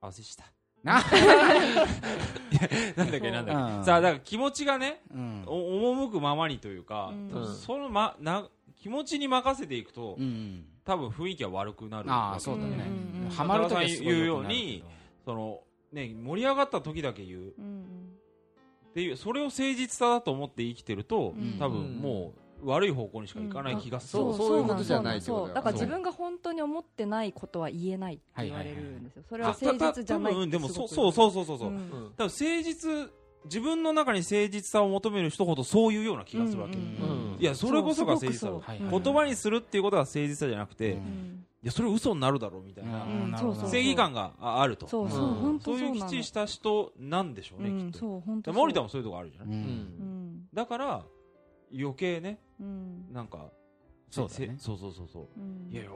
[0.01, 0.45] あせした
[0.83, 1.01] な、
[2.95, 3.79] なんだっけなんだっうん。
[3.81, 5.43] けさあだから気持ちがねうん。
[5.45, 7.55] お赴くままにというかうん。
[7.55, 12.85] そのまな気持ちに任せていくとうん多分雰囲気は悪くなるああそうだね、
[13.17, 13.25] うん。
[13.25, 13.29] うん。
[13.29, 14.83] ハマるとき言うように
[15.25, 17.53] そのね盛り上がった時だけ言う。
[17.57, 17.85] うん。
[18.89, 21.57] っていうそれを誠実さだと思って生きてるとうん。
[21.59, 24.23] 多分もう悪い方向にしかいかない気がする。
[24.23, 29.23] そうそういうことじゃないってそうことだから自分が本当に思ってないことは言えないって言われるんですよ。
[29.27, 31.67] それは誠実じゃない多分でもそうそうそうそうそうそう。
[31.69, 31.75] うん。
[31.75, 31.81] うん
[32.17, 32.29] 多分誠
[32.63, 33.11] 実
[33.45, 36.81] 自分の中に誠実さを求める人ほどそういうような気がするわけ、うん。
[36.83, 40.97] うんいやそれこそが誠実さ言葉にするっていうことが誠実さじゃなくて、うん。
[40.97, 43.05] うんいやそれ嘘になるだろうみたいな、
[43.69, 44.87] 正義感がああると。
[44.87, 45.33] そうそううん。
[45.33, 47.91] 本当そういうきっちりした人なんでしょうね、うん。
[47.91, 47.99] きっと。
[47.99, 49.53] そう本当で森田もそういうとこあるじゃない、うん。
[49.53, 50.47] うん。
[50.53, 51.03] だから
[51.77, 53.13] 余計ねうん。
[53.13, 53.51] なんか
[54.09, 54.55] そうだね。
[54.57, 55.27] せそうそうそうそう。
[55.37, 55.71] うん。
[55.71, 55.91] いやいや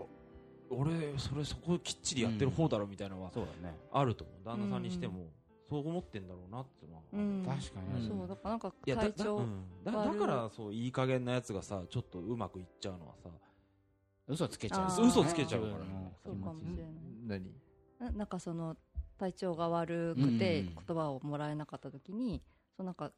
[0.70, 3.76] 俺それそこきっちりやってる方だろみたいなのはそうだね。
[3.92, 4.46] あると思う。
[4.46, 5.28] 旦那さんにしても
[5.70, 7.46] そう思ってんだろうなってのは、うん。
[7.46, 13.30] 確かに、そうだからなんか体調うん、だだからそういい加減なやつがさちょっとうまくいっちゃうのはさ
[14.28, 15.06] 嘘つけちゃう。
[15.06, 15.74] 嘘つけちゃうから。
[15.74, 17.42] 自分のそうかもしれない。
[17.42, 17.52] 何？
[18.00, 18.76] ななんかその
[19.18, 20.76] 体調が悪くてうん。
[20.88, 22.42] 言葉をもらえなかった時に、
[22.78, 23.12] そうなんか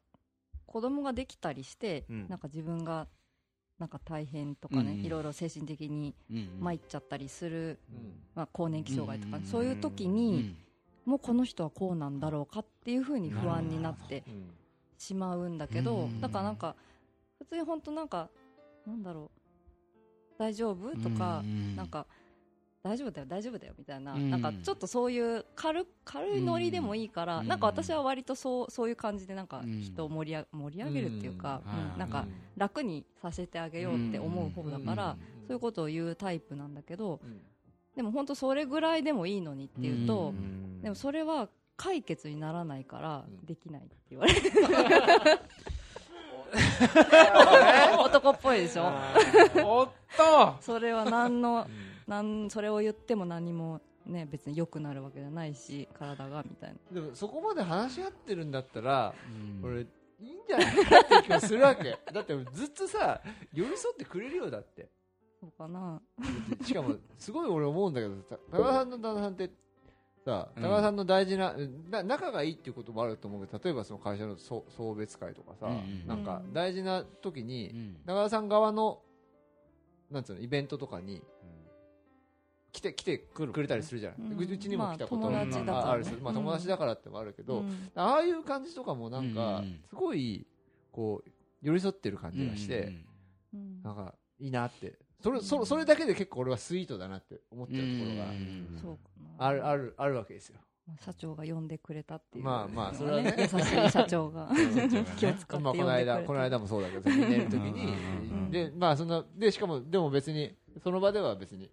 [0.66, 2.28] 子供ができたりして、うん。
[2.28, 3.06] なんか自分が
[3.78, 8.12] なんか大変とかね、うんいろいろ精神的にうん参っちゃったりする、うん。
[8.34, 9.44] まあ、更年期障害とか、うん。
[9.44, 10.56] そういう時うに、ん。
[11.04, 14.50] もうこの人はこうなんだろうかっていうふうに不安になってうん。
[14.98, 16.20] しまうんだけど、うん。
[16.20, 16.74] だからなんか
[17.38, 18.30] 普通に本当なんか
[18.86, 19.40] なんだろう
[20.38, 21.76] 大丈夫とか、うん。
[21.76, 22.06] なんか
[22.86, 24.30] 大丈夫だよ大丈夫だよみたいな、うん。
[24.30, 27.48] なんかちょっとそういう軽軽いノリでもいいから、うん。
[27.48, 29.80] なんか私は割とそうそういう感じでなんかうん。
[29.80, 31.92] 人を盛りあ盛り上げるっていうか、うん。
[31.94, 31.98] うん。
[31.98, 37.40] なんか楽にさせてあげようって思う方だから、そういうことを言うタイプなんだけどうん。
[37.96, 40.82] でも本当それぐらいでもいいのにって言うと、うん。
[40.82, 43.44] でもそれは解決にならないからうん。
[43.44, 44.40] できないって言われる。
[47.98, 48.84] 男っぽいでしょ？
[49.64, 50.56] おっと。
[50.60, 51.66] それは何の
[52.06, 57.00] なんそれを言っても何もね別に良くなるわけじゃないし体がみたいな。
[57.00, 59.14] でもそこまで話し合ってるんだったら
[59.62, 59.64] うん。
[59.64, 59.84] 俺い
[60.20, 61.98] いんじゃないかって気もするわけ。
[62.12, 63.20] だってずっとさ
[63.52, 64.88] 寄り添ってくれるよだって。
[65.40, 66.00] そうかな。
[66.62, 69.50] しかもすごい俺思うんだけどさ 高田さんの旦那さんって
[70.24, 70.62] さうん。
[70.62, 71.54] 高田さんの大事な、
[71.90, 77.96] な仲がいいっていうこともあると思うけど例えばその会社の送送別会とかさ、うんうんなんか大事な時に、うん。
[78.06, 79.02] 高田さん側の
[80.10, 81.22] なんつうのイベントとかに
[82.76, 84.36] 来て来てくれたりするじゃない、うん。
[84.36, 87.90] でうちにも来たことまあるしまあ、うん友達だからってもあるけど、うん。
[87.94, 89.80] ああいう感じとかもなんうんかうん。
[89.88, 90.46] すごい
[90.92, 91.30] こう
[91.62, 92.92] 寄り添ってる感じがして、
[93.54, 94.98] うんなんかいいなって。
[95.22, 98.98] それそそれだけで結構俺はスイートだなって思っちゃうところが
[99.38, 100.58] あるあるあるわけですよ。
[100.86, 102.44] まあ社長が呼んでくれたっていう。
[102.44, 103.34] まあまあそれはね。
[103.38, 104.44] 優しい社長が。
[104.52, 104.54] ん
[105.16, 107.86] 気を使ってまあ、この間この間もそうだけどみんないる時に。
[107.86, 108.50] うん。
[108.50, 111.70] でまあそんなでしかもでも別にその場では別に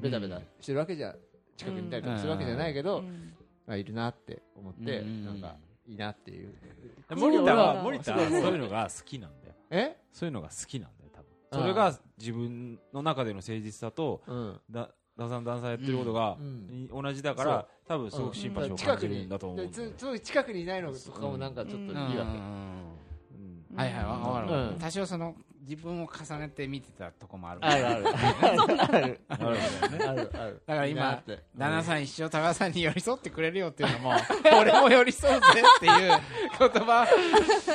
[0.00, 0.40] ベタベタ。
[0.60, 1.14] してるわけじゃ
[1.56, 3.32] 近くにいたりとかするわけじゃないけど、うん。
[3.66, 5.24] まあ、いるなって思って、うん。
[5.24, 5.56] なんか
[5.88, 6.54] いいなっていう。
[7.16, 9.54] 森田はそう森田はそういうのが好きなんだよ。
[9.70, 9.96] え？
[10.12, 11.62] そういうのが好きなんだよ多分。
[11.62, 14.60] それが自分の中での誠実さとうん。
[14.70, 16.88] だダンさんダンサーやってることがうん。
[16.88, 23.76] 同じだから多分すごくシンパシーを感じるんだと思う近くにいないのとかもなんかちょっといいわけ、うん。
[23.76, 24.72] はいはいわかるわかる。
[24.72, 24.78] うん。
[24.78, 25.34] 多少その
[25.68, 27.60] 自分を重ねて見てたとこもある。
[27.64, 28.04] あるある。
[29.28, 29.46] あるな
[29.88, 30.62] るあるある。
[30.64, 31.22] だから今
[31.56, 34.12] 旦那さん一生高田さんに寄り添ってくれるよっていうのも
[34.60, 36.20] 俺も寄り添うぜっていう
[36.58, 37.06] 言葉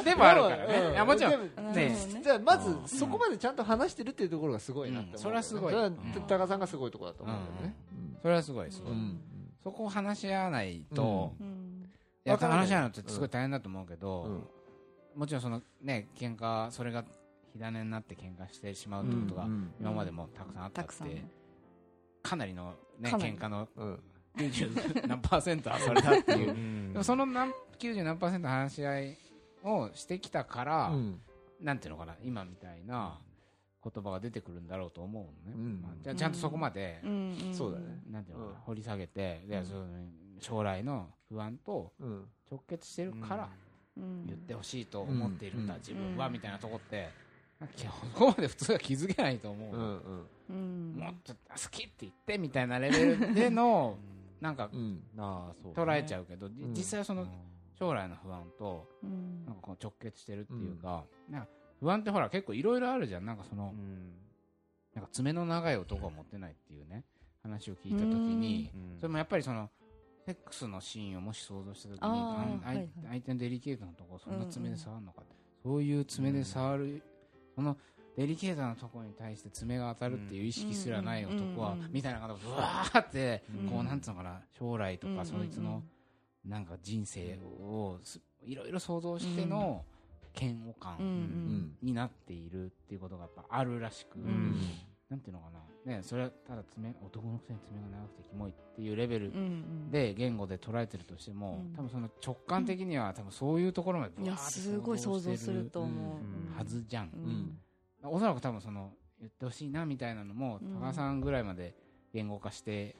[0.05, 0.91] でもあるからうんね。
[0.91, 1.73] いやもちろん。
[1.73, 5.19] ねじゃあまずそこまでちゃんと話してるっていうところがすごいなって思う、うん。
[5.19, 5.73] それはすごい。
[5.73, 7.75] 高田さんがすごいところだと思うんだよね、
[8.21, 8.87] それはすごいですうん。
[8.87, 9.21] うん。
[9.61, 11.89] そこを話し合わないとうん。
[12.25, 14.47] いやわからない話し合うのってすごい大変だと思うけどうん。
[15.15, 17.03] もちろんそのね喧嘩それが
[17.53, 21.25] 火種になって喧嘩してしまうってことがうん今までもたくさんあったって
[22.23, 23.99] かなりのね喧嘩のうん。
[24.37, 27.03] 90何パーセントはそれだっていう。
[27.03, 29.17] その何90何パーセント話し合い
[29.63, 31.21] をしてきたから、うん。
[31.59, 33.19] なんていうのかな今みたいな
[33.83, 37.01] 言葉が出てくるんだろうと思うのね、じゃあちゃんとそこまで、
[37.51, 38.01] そうだね。
[38.09, 39.85] なんていうの掘り下げて、その
[40.39, 42.25] 将来の不安とうん。
[42.49, 43.49] 直結してるから
[43.97, 44.25] うん。
[44.27, 45.79] 言ってほしいと思っているんだ、うん。
[45.79, 47.09] 自分は、うんみたいなとこって
[47.75, 50.95] そこまで普通は気づけないと思う、うんうんうん。
[50.97, 53.97] もっと好きって言ってみたいなレベルでの
[54.39, 54.69] なんか
[55.75, 56.73] 捉えちゃうけど、じうん。
[56.73, 57.27] 実際はその
[57.77, 59.45] 将来の不安とうん。
[59.45, 61.47] なんかこう直結してるっていうか,、なんか
[61.79, 63.25] 不安ってほら結構いろいろあるじゃん。
[63.25, 64.13] なんかその、うん。
[64.93, 67.05] なんか爪の長い男は持ってないっていうね
[67.43, 68.97] 話を聞いた時にうん。
[68.97, 69.69] それもやっぱりその
[70.25, 75.23] セックスのシーンをもし想像した時に相手のデリケートなところそんな爪で触るのか、
[75.63, 77.03] そういう爪で触る、
[77.61, 77.77] その
[78.17, 83.69] デリケートなところに対して爪が当たるっていう意識すらない男は、うんみたいな感じでブワーって、うん。
[83.69, 85.83] こうなんつうのかな将来とかうんそいつの
[86.43, 89.85] なんか人生をすいろいろ想像しての
[90.39, 94.55] 嫌悪感、になっているっていうことがやっぱあるらしく、ん。
[95.09, 99.39] なんていうのかな、ね、それはただ爪男のくせに爪が長くてキモいっていうレベルうんう
[99.87, 99.91] ん。
[99.91, 101.75] で言語で捉えてるとしても、うん。
[101.75, 106.17] 多分その直感的には多分そういうところまでいやすごい想像すると思う。
[106.17, 106.57] うん。
[106.57, 107.09] はずじゃん、
[108.03, 108.11] うん。
[108.11, 110.75] おそらく多分その言ってほしいなみたいなのも、うん。
[110.75, 111.75] 高田さんぐらいまで
[112.13, 112.95] 言語化して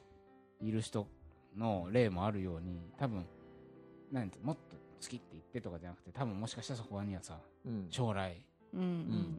[0.60, 1.06] いる人
[1.56, 3.26] の例もあるように多分
[4.10, 7.86] なんてもっと好きって言ってとかじゃなくて多分もしかしたらそこにはさうん。
[7.90, 8.51] 将来うんうん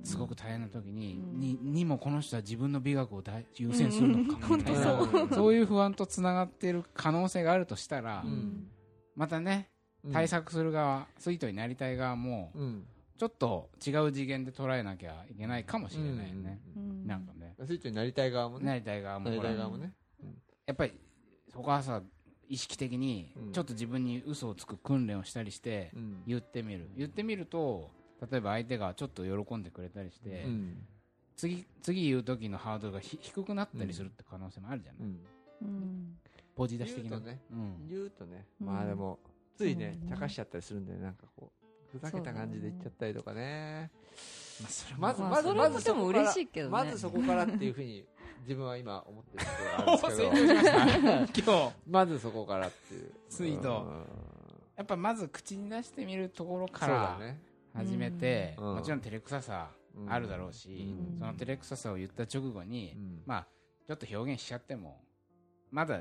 [0.04, 1.40] すごく大変な時に、うん。
[1.40, 5.54] ににもこの人は自分の美学を大優先するのかみたいな、そう。
[5.54, 8.68] いう不安とつながっている可能性があるとしたら、うん。
[9.16, 9.70] またね
[10.12, 12.86] 対策する側、スイートになりたい側もうん。
[13.16, 17.56] ちょっと違う次元で捉えなきゃいけないかもしれないよね、うんなんかね。
[17.66, 18.66] スイートになりたい側もね。
[18.66, 19.94] なりたい側もなりほらたい側もね。
[20.66, 20.94] やっぱり
[21.52, 22.02] そこはさ
[22.50, 23.52] 意識的にうん。
[23.52, 26.24] ちょっと自分に嘘をつく訓練をしたりしてうん。
[26.28, 26.90] 言ってみる。
[26.98, 27.92] 言ってみると
[28.32, 30.86] 例えば相手がちょっと喜んでくれたりして、うん。
[31.36, 35.20] 次次言う時のハードルがひ低くなったりするって可能性もあるじゃない、うん。
[35.62, 36.18] うん
[36.56, 37.10] ポジ出し的な。
[37.10, 37.42] 言うとね。
[37.52, 37.90] うん。
[37.90, 38.46] 言うとね。
[38.62, 38.68] うん。
[38.68, 39.20] まあでも
[39.58, 40.16] ついねそうね。
[40.16, 43.92] 茶化しちゃったりするんでなんかこうふざけた感じで言っちゃったりとかね。
[44.62, 46.72] まあそれもまずまずまそれもでもずそこから嬉しいけどね。
[46.72, 48.06] まずそこからっていうふうに
[48.42, 50.32] 自分は今思ってるところがあるんですけど。
[50.32, 51.52] 成長しました。
[51.52, 51.74] 今日。
[51.88, 53.12] まずそこからっていう。
[53.30, 54.24] スイートうん。
[54.76, 57.40] やっぱまず口に出してみるところかそうだらね
[57.74, 58.76] 始めて、うん。
[58.76, 59.70] もちろん照れくささ
[60.08, 60.70] あるだろうし、
[61.14, 61.20] うん。
[61.20, 63.22] その照れくささを言った直後に、うん。
[63.26, 63.48] まあ
[63.88, 65.02] ちょっと表現しちゃっても
[65.72, 66.00] まだ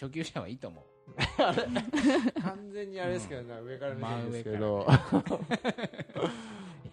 [0.00, 0.84] 初級者はいいと思
[2.42, 4.86] 完全にあれですけどね上から見てるんですけ真ど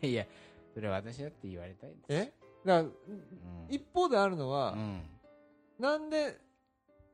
[0.01, 0.25] う いや
[0.73, 2.05] それは私だって言われたいです。
[2.10, 2.34] え？
[2.65, 2.84] だ
[3.69, 5.01] 一方であるのはうん。
[5.79, 6.38] なんで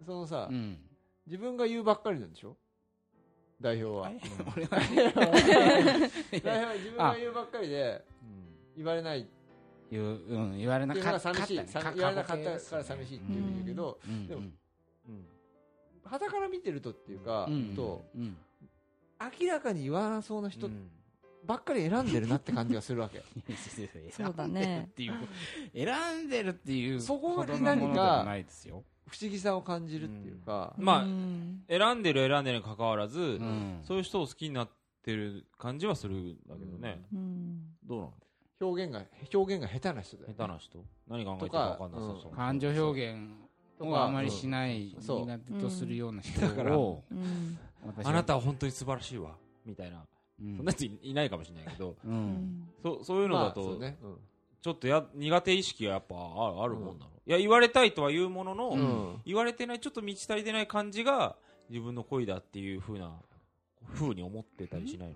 [0.06, 0.78] そのさうん。
[1.26, 2.58] 自分が言うばっかりなんでしょ？
[3.62, 4.12] 代表は。
[4.56, 4.80] 俺は
[6.32, 8.06] 代表は自分が言うばっかりで
[8.76, 9.22] 言われない。
[9.22, 9.26] っ
[9.92, 11.58] 言う、うん、言われなかったが寂しい。
[11.60, 14.28] かさ言われなかったから寂しいっていう言うけどうん。
[14.28, 14.52] でもうん。
[16.04, 17.76] 傍から見てるとっていうかうん。
[17.76, 18.38] とうん。
[19.42, 20.70] 明らかに言わなそうな人
[21.46, 23.22] ばっかり選んでるなって感じがするわけ。
[24.12, 24.62] そうだね。
[24.66, 30.74] 選んでるっていう選んでるっていうそこにほどの何かないですよ、不思議さを感じるっていうか。
[30.78, 31.64] まあうん。
[31.70, 33.82] 選んでる選んでるに関わらず、うん。
[33.84, 34.70] そういう人を好きになっ
[35.04, 37.62] てる感じはするんだけどね、うん。
[37.84, 38.14] どうなの
[38.62, 40.36] 表現が表現が下手な人だよね。
[40.38, 40.86] 下手な人？
[41.08, 43.20] 何考えてるか分かんなさそう、感情表現
[43.80, 46.76] をあまりしない苦手とするような人だから
[48.04, 49.36] あなたは本当に素晴らしいわ。
[49.66, 50.04] みたいな、
[50.42, 50.58] うん。
[50.58, 51.96] そんなやついいないかもしれないけど。
[52.04, 52.16] ううん。
[52.16, 53.98] んそそういうのだまあと、そうね。
[54.02, 54.16] うん
[54.62, 59.22] ちょっとや苦手意識がやっぱああるもんなの、いや言われたいとは言うものの、うん。
[59.26, 61.36] 言われてないちょっと満ち足りてない感じが
[61.70, 63.12] 自分の恋だっていうふうな
[63.94, 65.16] ふうに思ってたりしないの？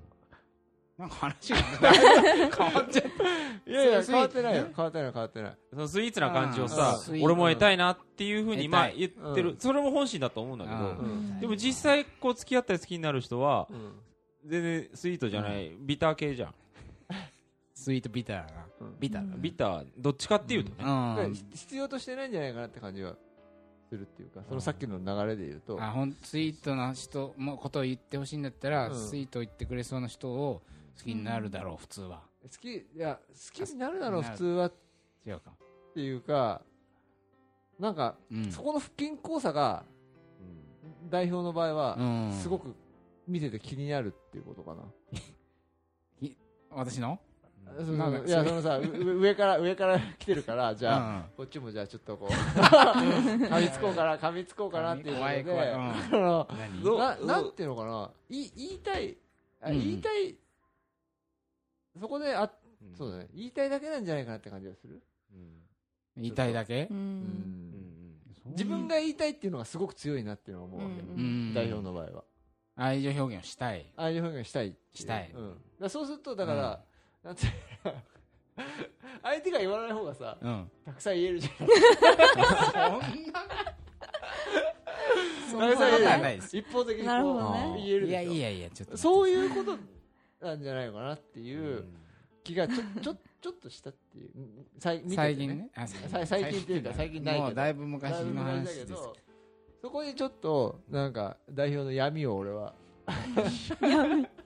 [0.98, 3.72] なんか話が変わっちゃった。
[3.72, 4.68] いやいや変わってないよ。
[4.76, 5.58] 変わってない変わってない。
[5.72, 9.58] そのスイーツな感じをあさ俺も得たいなっていうふうにまあ言ってる、うん。
[9.60, 10.92] それも本心だと思うんだけど、うんう
[11.38, 11.40] ん。
[11.40, 13.92] でも実際こう付き合ったり好きになる人はうん。
[14.46, 16.54] 全然スイートじゃない、ビター系じゃん、
[17.80, 18.66] スイートビターな。
[18.82, 19.00] うん。
[19.00, 19.36] ビターだ。
[19.36, 19.86] ねビター。
[19.98, 23.16] どっちかっていうとね、必要としてないんじゃないかなって感じは
[23.90, 25.82] するっていうかそのさっきの流れで言うと。
[25.82, 28.96] あほんスイートな人もことを言ってほしいんだったら、うん。
[28.96, 30.62] スイートを言ってくれそうな人を
[30.98, 32.22] 好きになるだろう、普通は。
[32.44, 34.66] 好きいや好きになるだろう普通は。
[34.66, 34.74] っ
[35.26, 35.52] 違うか、
[35.94, 36.62] ていうか
[37.80, 38.52] なんかうん。
[38.52, 39.86] そこの不均衡さが
[41.10, 42.34] 代表の場合はうん。
[42.34, 42.76] すごく
[43.26, 44.84] 見てて気になるっていうことかな。
[46.72, 47.20] 私の？
[47.78, 59.18] そのなんかいやそのさうう上から上から来てるからじゃああこっちもじゃあちょっとこう 噛みつこうかな噛みつこうかなっていうこと怖い怖い、でうんななんていうのかな言い言いたい
[59.62, 59.80] あうん。
[59.80, 60.36] 言いたい
[62.00, 62.52] そこであ
[62.82, 62.96] うん。
[62.96, 65.02] そうだね言いたいだけなんじゃないかなって感じがする？
[65.34, 65.62] うん。
[66.18, 66.88] 言いたいだけ？
[66.90, 67.00] う、うん。
[67.00, 68.52] うんん。
[68.52, 71.54] 自分が言いたいっていうのがすごく強いなっていうのは思うわけうんうん。
[71.54, 72.24] 代表の場合は。
[72.76, 73.92] 愛情表現をしたい。
[73.98, 75.32] 愛情表現したいしたい。
[75.80, 76.84] うん、そうするとだから、
[77.24, 77.44] なんて
[79.22, 80.72] 相手が言わない方がさうん。
[80.86, 81.68] たくさん言えるじゃん。
[85.50, 86.58] そんなことはないです。
[86.58, 87.74] 一方的にこうなるほどね。
[87.78, 88.98] 言えるでしょいやいやいやちょっと。
[88.98, 91.86] そういうことなんじゃないのかなっていう
[92.44, 94.32] 気がちょちょ ちょっとしたっていう。
[94.36, 95.70] うんさい見てて最近ね？
[95.76, 96.62] あさ最近。
[96.62, 97.46] っていうか最近ないけど。
[97.46, 99.16] もうだいぶ昔だいぶの昔だけ話ですど
[99.82, 102.74] そこにちょっとなんか代表の闇を俺は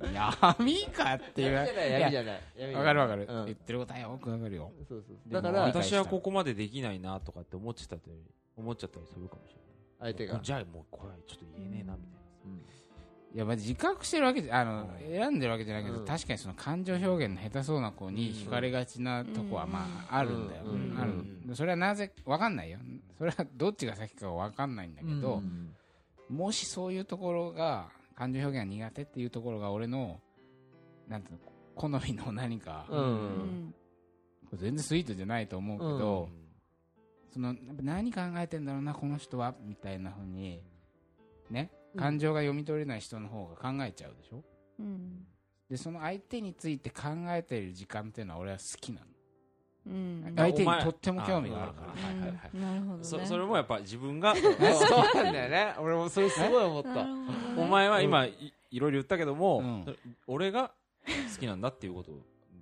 [0.00, 1.52] 闇かっていう。
[1.52, 3.44] 闇じゃないわかるわかる、うん。
[3.46, 4.72] 言ってることはよくわかるよ。
[4.88, 5.32] そうそう。
[5.32, 8.02] だから私はここまでできないなとかって思っちゃったり
[8.56, 10.14] 思っちゃったりするかもしれない。
[10.14, 10.40] 相手が。
[10.40, 12.16] じゃあもうこれちょっと言えねえなみたいな
[13.34, 15.10] いやまあ自覚してるわけじゃあの、うん。
[15.10, 16.04] 選んでるわけじゃないけど、うん。
[16.06, 20.96] 確かにその感情表現の下手そうな子に惹かれがちなとこはまああるんだよ、うん。
[20.98, 21.54] ある。
[21.54, 22.78] それはなぜわかんないよ。
[23.18, 25.74] それはどっちが先かわかんないんだけど、うん。
[26.34, 30.20] もしそういうところが感情表現が苦手っていうところが俺の
[31.06, 31.40] なんていうの
[31.76, 33.74] 好みの何か、うん。
[34.54, 36.28] 全然スイートじゃないと思うけど、
[37.32, 40.62] そのやっぱ何考えてんだろうなこの人はみたいなふうに
[41.50, 42.00] ねうん。
[42.00, 44.42] 感情が読み取れない人の方が考えちゃうでしょ？
[44.78, 45.26] うん。
[45.68, 49.06] でその相手について考えている時間っていうのは俺は好きなの、
[49.86, 50.32] うん。
[50.36, 51.88] 相手にとっても興味があるから。
[51.88, 52.50] あはいはいはい。
[52.54, 52.60] うん。
[52.60, 53.04] なるほどね。
[53.04, 55.74] そそれもやっぱ自分がそうなんだよね。
[55.78, 57.06] 俺もそれすごい思った。
[57.56, 59.96] お前は今いいろいろ言ったけども、うん。
[60.26, 60.72] 俺が
[61.32, 62.10] 好きなんだっていうこと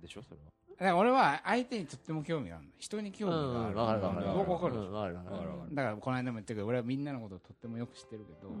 [0.01, 0.21] でしょ？
[0.21, 0.97] それは。
[0.97, 2.71] 俺は相手にとっても興味があるの。
[2.77, 3.77] 人に興味がある。
[3.77, 4.75] わかるわかるわかる。
[4.75, 4.91] うん。
[4.91, 5.15] わかる。
[5.15, 8.51] わかるわかるわかだからこの間も言ったけど俺はみんなのことをとってもよく知ってるけど、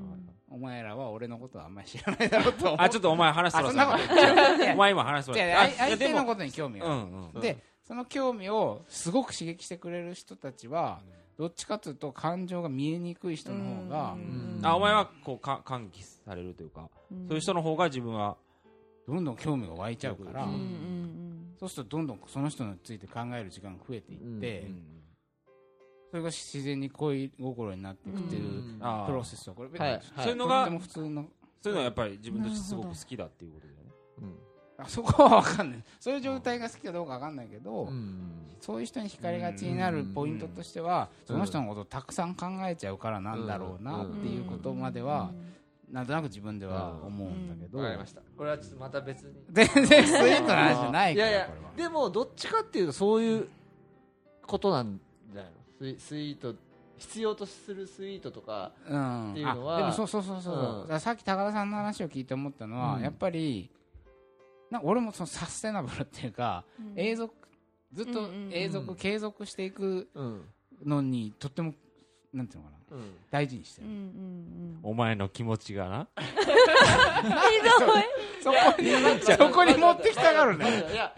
[0.49, 2.81] お前らは俺のことはあんまり知らないだろうと。
[2.81, 7.41] あちょっとお前話すあそんなこと違言っちゃううお前今話す違うあ相相手でものことに興味がある、うんうん。
[7.41, 11.01] でその興味をすごく刺激してくれる人たちは
[11.37, 14.59] どっちかというと感情が見えにくい人の方がうん。
[14.63, 16.89] あお前はこうか喚起されるというか、
[17.27, 18.37] そういう人の方が自分は
[19.07, 20.47] どんどん興味が湧いちゃうから、
[21.59, 24.81] そうするとどんどんその人について考える時間が増えていって、うん
[26.11, 30.01] それが自然に恋心になっていくっていうプロセスはこれ別にはい。
[30.19, 31.25] そういうのがとっても普通の
[31.61, 33.91] そういうのはやっぱり自分としてすごく好きだっていうことだよね。
[34.21, 35.83] うんあそこは分かんない。
[35.99, 38.31] そういう状態が好きかどうか分かんないけど、うん。
[38.59, 45.31] そういう人に惹かれがちになるポイントとしては、その人のことをたくさん考えちゃうからなんだろうなっていうことまでは、
[45.91, 48.21] なんとなく自分では思うんだけど、わかりました。
[48.35, 49.33] これはちょっとまた別に。
[49.51, 53.47] 全然スイートな話じゃないからいやいやでもどっちかっていうとそういう
[54.45, 54.99] ことなん
[55.31, 55.57] じゃないの？
[55.79, 56.55] スイスイート
[56.97, 60.95] 必要とするスイートとかうん、っていうのはあでもそうそうそうそう、う。
[60.95, 60.99] ん。
[60.99, 63.01] さっき高田さんの話を聞いて思ったのは、うん。
[63.03, 63.69] やっぱり
[64.71, 66.63] なんか俺もそのサステナブルっていうか、
[66.95, 67.33] 永続
[67.93, 68.53] ずっとうんうんうん。
[68.53, 70.41] 永続、継続していくうん
[70.83, 71.73] のにとっても
[72.33, 72.97] なんていうのかな。
[72.97, 73.15] うん。
[73.31, 74.91] 大事にしてうんる、うん。
[74.91, 76.07] お前の気持ちがな。
[78.43, 81.13] そこにそこに持ってきたがるね、いや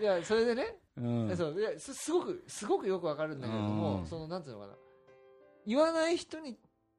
[0.00, 1.36] いやそれでね、うん。
[1.36, 4.06] そういやすすごくすごくよくわかるんだけれども、うん。
[4.06, 4.74] そのなんていうのかな。
[5.66, 6.56] 言わない人に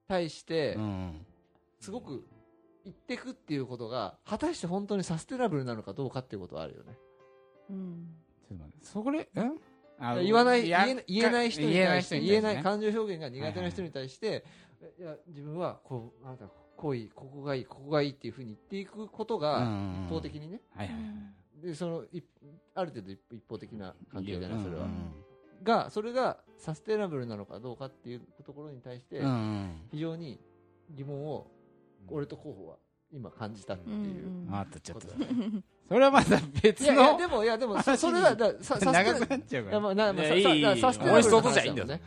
[0.08, 1.26] 対してうん。
[1.80, 2.26] すごく
[2.88, 6.98] 言っていくっていうことが果たして本当にサステナブルなのかどうかっていうことはあるよね。
[7.70, 8.08] うん。
[8.48, 9.26] ちょっと待ってそこでん
[10.00, 14.46] あ言わない言やえない言えない人に言えない対して言えない感情表現が苦手な人に対して、
[15.00, 16.46] いや自分はこうあなた
[16.78, 20.96] こういいここがいいここがいいっていうふうに言っていくことうがん一方的にね、はいはい。
[20.96, 21.04] はい
[21.62, 22.24] でその一
[22.76, 25.12] ある程度一一方的な関係じゃないそれは、うん
[25.64, 29.22] がそれがサステナブルなのかどうかっていうところに対して
[29.92, 30.40] 非常に
[30.92, 31.48] 疑問を
[32.10, 32.76] 俺と候補は
[33.12, 33.96] 今感じたっていう。
[33.96, 34.56] うんうん。
[34.56, 35.14] あったちょっこと
[35.88, 39.72] それはまたい別やいやのでもいやでもそれはださサステ長くなっちゃうから。
[39.72, 41.88] いやまあなまあささだサステナブルなもう一つじゃいいんだよ。
[41.88, 42.02] 話ね。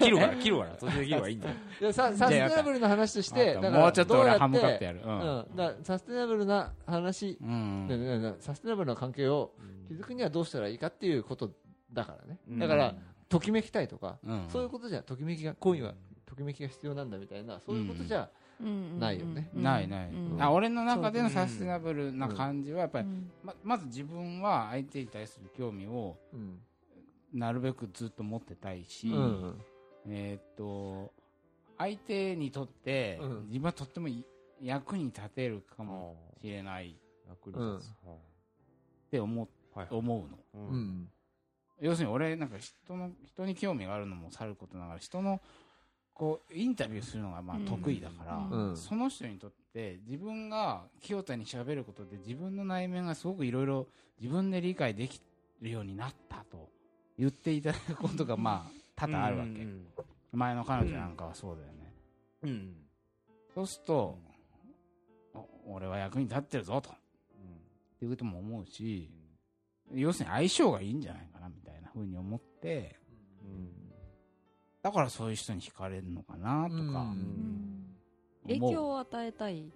[0.00, 1.54] 切るから切るから途中で切ればいいんだよ。
[1.80, 5.00] いやさサステナブルな話としてだからもうちょっと俺どやハムカットやる。
[5.04, 5.16] ううん。
[5.52, 8.36] んだサステナブルな話うん。
[8.40, 9.52] サステナブルな関係を
[9.88, 11.50] 築くにはどうしたらいいかっていうこと
[11.92, 12.38] だからね。
[12.50, 12.58] うん。
[12.58, 12.94] だから
[13.28, 14.46] ときめきたいとかうん。
[14.48, 15.94] そういうことじゃときめきが恋は
[16.26, 18.28] ときめきが必要なんだみたいなそういうことじゃ
[18.60, 19.50] ないよね。
[19.54, 20.42] ないない、うん。
[20.42, 23.30] あ俺の中でのサステナブルな感じはやっぱり、うん。
[23.42, 26.60] ままず自分は相手に対する興味をうん。
[27.32, 29.60] なるべくずっと持ってたいし、うん。
[30.08, 31.12] えーっと
[31.76, 33.46] 相手にとって、うん。
[33.46, 34.24] 自分はとってもい
[34.60, 36.90] 役に立てるかもしれない。
[36.90, 37.90] っ役に立つ。
[39.10, 41.06] て思,、はい思うの。
[41.80, 45.40] 要するに俺なんか人の人に興味があるのもさることながら人の
[46.14, 48.76] こうインタビューするのがまあうん得意だから、うん。
[48.76, 53.88] その人にとって自分が清田に喋ることで自分の内面がすごくいろいろ
[54.20, 55.20] 自分で理解でき
[55.60, 56.70] るようになったと
[57.18, 59.86] 言っていただくことがまあ多々あるわけ、うん。
[60.32, 61.92] 前の彼女なんかはそうだよね、
[62.42, 62.76] うん。
[63.54, 64.18] そうすると、
[65.34, 66.90] お俺は役に立ってるぞと。
[66.90, 66.94] っ
[67.98, 69.10] ていうことも思うし、
[69.92, 72.96] 要するに相性がいいんじゃないかなみたいなふうに思って
[73.42, 73.83] うん
[74.84, 76.86] だからそういう人に惹かれるのかなとか、うん。
[76.86, 77.96] うん。
[78.46, 79.72] 影響を与えたいん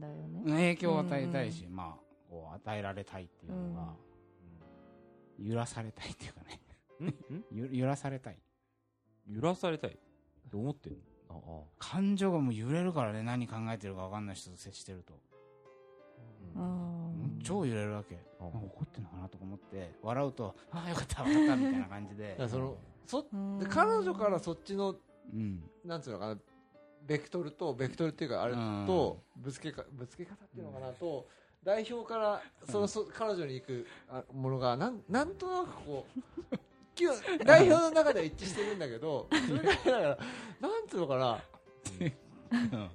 [0.00, 0.42] だよね。
[0.46, 3.94] 影響を与えたいし、まあこう与えられたいっていうのが、
[5.38, 6.60] 揺らされたいっていうかね。
[7.00, 7.44] うん？
[7.52, 8.38] ゆ揺らされたい。
[9.28, 9.90] 揺らされたい？
[9.90, 9.94] っ
[10.50, 10.98] て思ってんの？
[11.28, 11.74] ああ。
[11.78, 15.20] 感情がもう揺れるからね何考えてるか分かんない人と接してると、
[16.56, 16.85] あー
[17.46, 18.18] 超揺れるわけ。
[18.40, 22.36] あなんか怒ってんのかなとか思って笑うとああよかった分かったみたいな感じで。
[22.48, 23.26] そのそ
[23.68, 24.96] 彼女からそっちの
[25.32, 25.62] うん。
[25.84, 26.38] なんつうのかな
[27.06, 28.54] ベクトルとベクトルっていうかあれ
[28.86, 31.28] とぶつけかぶつけ方っていうのかなと
[31.62, 36.56] 代表からそのそ彼女に行くあものがなんなんとなくこう
[37.44, 40.18] 代表の中では一致してるんだけどそれがだから
[40.60, 41.40] なんつうのかな。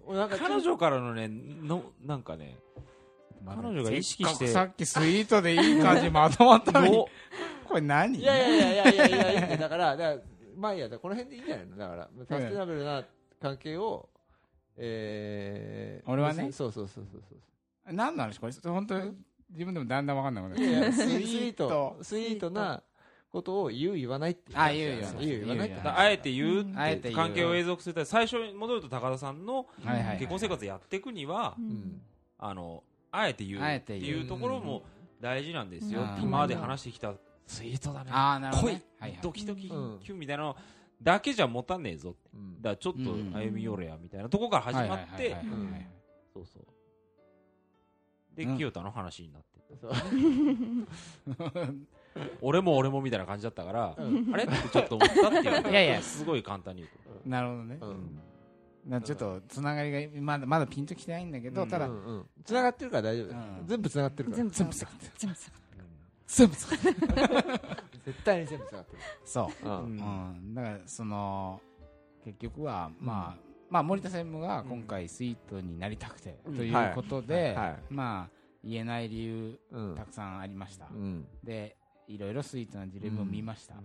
[0.05, 2.57] 俺なんか彼女からのねのなんかね
[3.45, 7.05] 彼女が意識してさっきスイートでいい感じまとまったのに。
[7.65, 8.19] これ何？
[8.19, 10.21] いやいやいやいやいやいやいやだからだから
[10.55, 11.77] まあいいやこの辺でいいんじゃないの？
[11.77, 13.03] だからサステナブルな
[13.41, 14.09] 関係を、
[14.77, 16.51] えー、俺はね？
[16.51, 17.93] そうそうそうそうそう。
[17.93, 18.95] 何なんですか本当
[19.49, 22.49] 自分でもだんだん分かんなくなるスイートスイート。
[22.49, 22.83] な
[23.31, 29.67] ことを言う言わないってあ言う言わないあえて言うって関係を永続する最初に戻ると高田さんの
[30.19, 31.55] 結婚生活やっていくには、
[32.37, 34.83] あのあえて言うっていうところも
[35.19, 36.01] 大事なんですよ。
[36.19, 37.13] 今まで話してきた
[37.45, 38.11] スイートだね。
[38.13, 39.19] ああなるほどはいはい。
[39.21, 40.55] ドキドキうんキュンみたいなの
[41.01, 42.15] だけじゃ持たねえぞ。
[42.33, 42.61] うん。
[42.61, 45.35] だからちょっとうん歩み寄れやみたいなとこから始まって。
[46.33, 46.65] そうそう。
[48.35, 48.57] でうん。
[48.57, 49.51] 清田の話になって
[52.41, 54.33] 俺も俺もみたいな感じだったからうん。
[54.33, 54.43] あれ？
[54.43, 55.71] ってちょっと思ったっていう。
[55.71, 56.01] いやいや。
[56.01, 56.93] すごい簡単に言う
[57.23, 57.29] と。
[57.29, 57.77] なるほどね。
[57.81, 58.15] うん。
[58.15, 58.21] な
[59.03, 62.05] ちょっとつながりがまだまだピンときてないんだけど、うんただ、うん。
[62.05, 63.67] うん繋がってるから大丈夫。
[63.67, 64.37] 全部繋がってるから。
[64.37, 65.11] 全部つながってる。
[65.17, 65.81] 全部つながってる。
[66.27, 66.95] 全部使ってる。
[68.05, 68.97] 絶対に全部使ってる。
[69.25, 69.67] そう。
[69.67, 69.69] う。
[69.69, 69.95] うん。
[69.95, 71.61] ん、だからその
[72.23, 77.55] 結局は、まあまあ、森田専務が今回スイートになりたくて、うんということで、
[77.89, 79.95] まあ言えない理由うん。
[79.95, 81.27] たくさんありました、うん。
[81.43, 81.77] で
[82.07, 83.75] いろいろスイートな事例も見ました、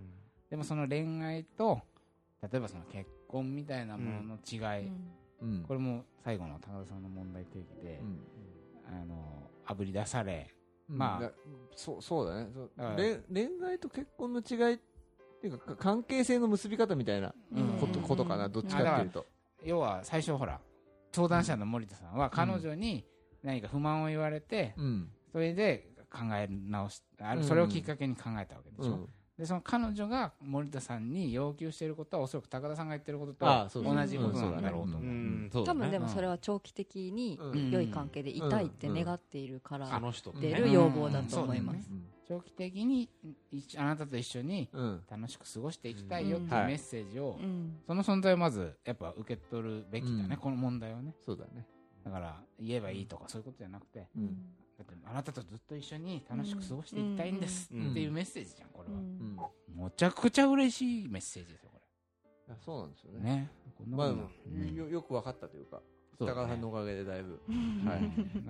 [0.50, 1.80] でもその恋愛と
[2.42, 4.90] 例えばその結婚みたいなものの違い、
[5.42, 5.64] うん。
[5.66, 8.20] これも最後の高田さんの問題提起で、うん。
[8.86, 10.48] あのあぶり出され
[10.88, 11.20] まあ。
[11.20, 11.32] だ
[11.74, 12.48] そうそうだね。
[12.54, 14.78] そう恋恋愛と結婚の違いっ
[15.40, 17.34] ていうかか関係性の結び方みたいな
[17.80, 18.04] こと,、うん。
[18.04, 18.48] ことかな？
[18.48, 19.26] どっちかっていうと。
[19.64, 20.60] 要は最初ほら
[21.12, 23.04] 相談者の森田さんは彼女に
[23.42, 25.08] 何か不満を言われて、うん。
[25.32, 27.44] それで考え直しあうん。
[27.44, 29.08] それをきっかけに考えたわけでしょ、うん
[29.38, 40.00] でその彼女が森田さんに要求していることはおそらく高田さんが言ってることとああそうそう同じことなんだろうと思う、多分でもそれは長期的にうん良い関係でいたいって願っているから
[40.40, 41.90] 出ねる要望だと思います。
[42.28, 43.08] 長期的に
[43.76, 46.66] あなたと一緒にうん楽しく過ごしていきたいよっていううん。
[46.66, 47.78] メッセージを、うん。
[47.86, 50.36] その存在をまずやっぱ受け取るべきだね、うん。
[50.38, 51.14] この問題をね。
[51.24, 51.66] そうだね。
[52.04, 54.08] だから言えばいいとかそういうことじゃなくて。
[54.16, 54.38] うん
[54.78, 57.90] だってあなたとずっと一緒に楽しく過ごしていきたいんですうん。
[57.90, 59.00] っていうメッセージじゃんこれは、
[59.74, 61.80] むちゃくちゃ嬉しいメッセージですよこ
[62.48, 63.24] いやそうなんですよれね。
[63.24, 63.50] ね
[63.88, 65.80] まあよよく分かったというか
[66.24, 67.40] 高田さんのおかげでだいぶ。
[67.86, 67.94] は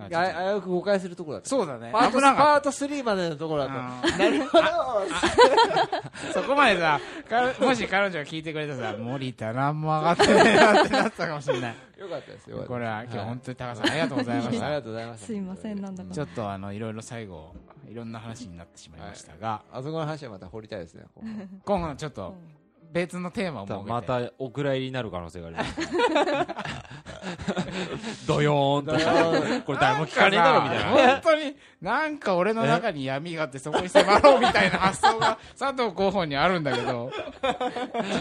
[0.09, 0.35] いはい。
[0.49, 1.49] あ危うく誤解するところだった。
[1.51, 1.91] そうだね。
[1.93, 4.19] パートート3までのところだった。
[4.19, 4.65] なるほど。
[6.33, 11.75] そこまでさ、かもし彼女が聞いてくれたらさ、森田何も上がってねえなってなったかもしれない。
[11.99, 14.71] よかったですよこれは今日はい本当に高さんありがとうございまし ありた。
[14.71, 17.55] がとうございましたすいませんなんだかちょっとあの、いろいろ最後、
[17.89, 21.05] いろんな話になってしまいましたが、あそこの話はまた掘りたいですね
[21.65, 21.95] 今後。
[21.97, 22.35] ちょっと
[22.97, 23.91] 別のテーマを設けて。
[23.91, 25.77] またお蔵入りになる可能性があります
[28.27, 29.65] ドヨーンと。
[29.65, 30.85] これ誰も聞かねえだろみたいな。
[30.87, 37.49] 本当に、なんか俺の中に闇があってそこに迫ろうみたいな発想が 佐藤候補にあるんだけど、ちょ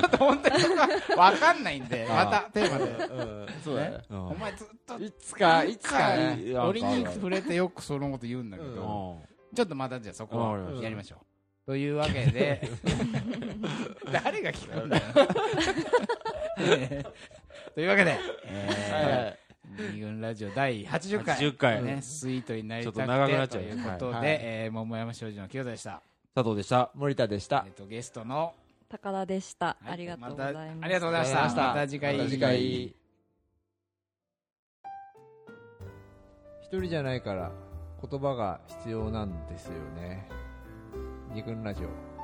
[0.08, 2.86] っと本当にそこがわかんないんで、またテーマで。
[2.86, 3.48] うん。
[3.64, 3.98] そうだね。
[4.10, 4.28] うん。
[4.28, 6.10] お前ずっといつかいつか
[6.68, 9.56] 折に触れてよくそのこと言うんだけうんど、うん。
[9.56, 11.25] ちょっとまたじゃあそこはやりましょう。
[11.66, 12.62] というわけで、
[14.12, 15.04] 誰が聞くんだよ。
[17.74, 21.84] というわけで、えー、二軍ラジオ第80回、80回。
[21.84, 23.00] ね、スイートになりたくて。
[23.00, 24.26] ちょっと長くなっちゃうということで、はい。
[24.42, 26.02] えー桃山商事の清田でした。
[26.36, 26.92] 佐藤でした。
[26.94, 27.64] 森田でした。
[27.66, 28.54] えっとゲストの、
[28.88, 29.66] 高田でした。
[29.66, 29.92] はい。
[29.94, 30.66] ありがとうございます。
[30.76, 31.36] またありがとうございました。
[31.36, 31.62] ありがとうございました。
[31.62, 32.18] また次回。
[32.18, 33.06] また次回。
[36.66, 37.52] 一人じゃないから
[38.10, 40.28] 言葉が必要なんですよね
[41.36, 42.15] 二軍ラジオ。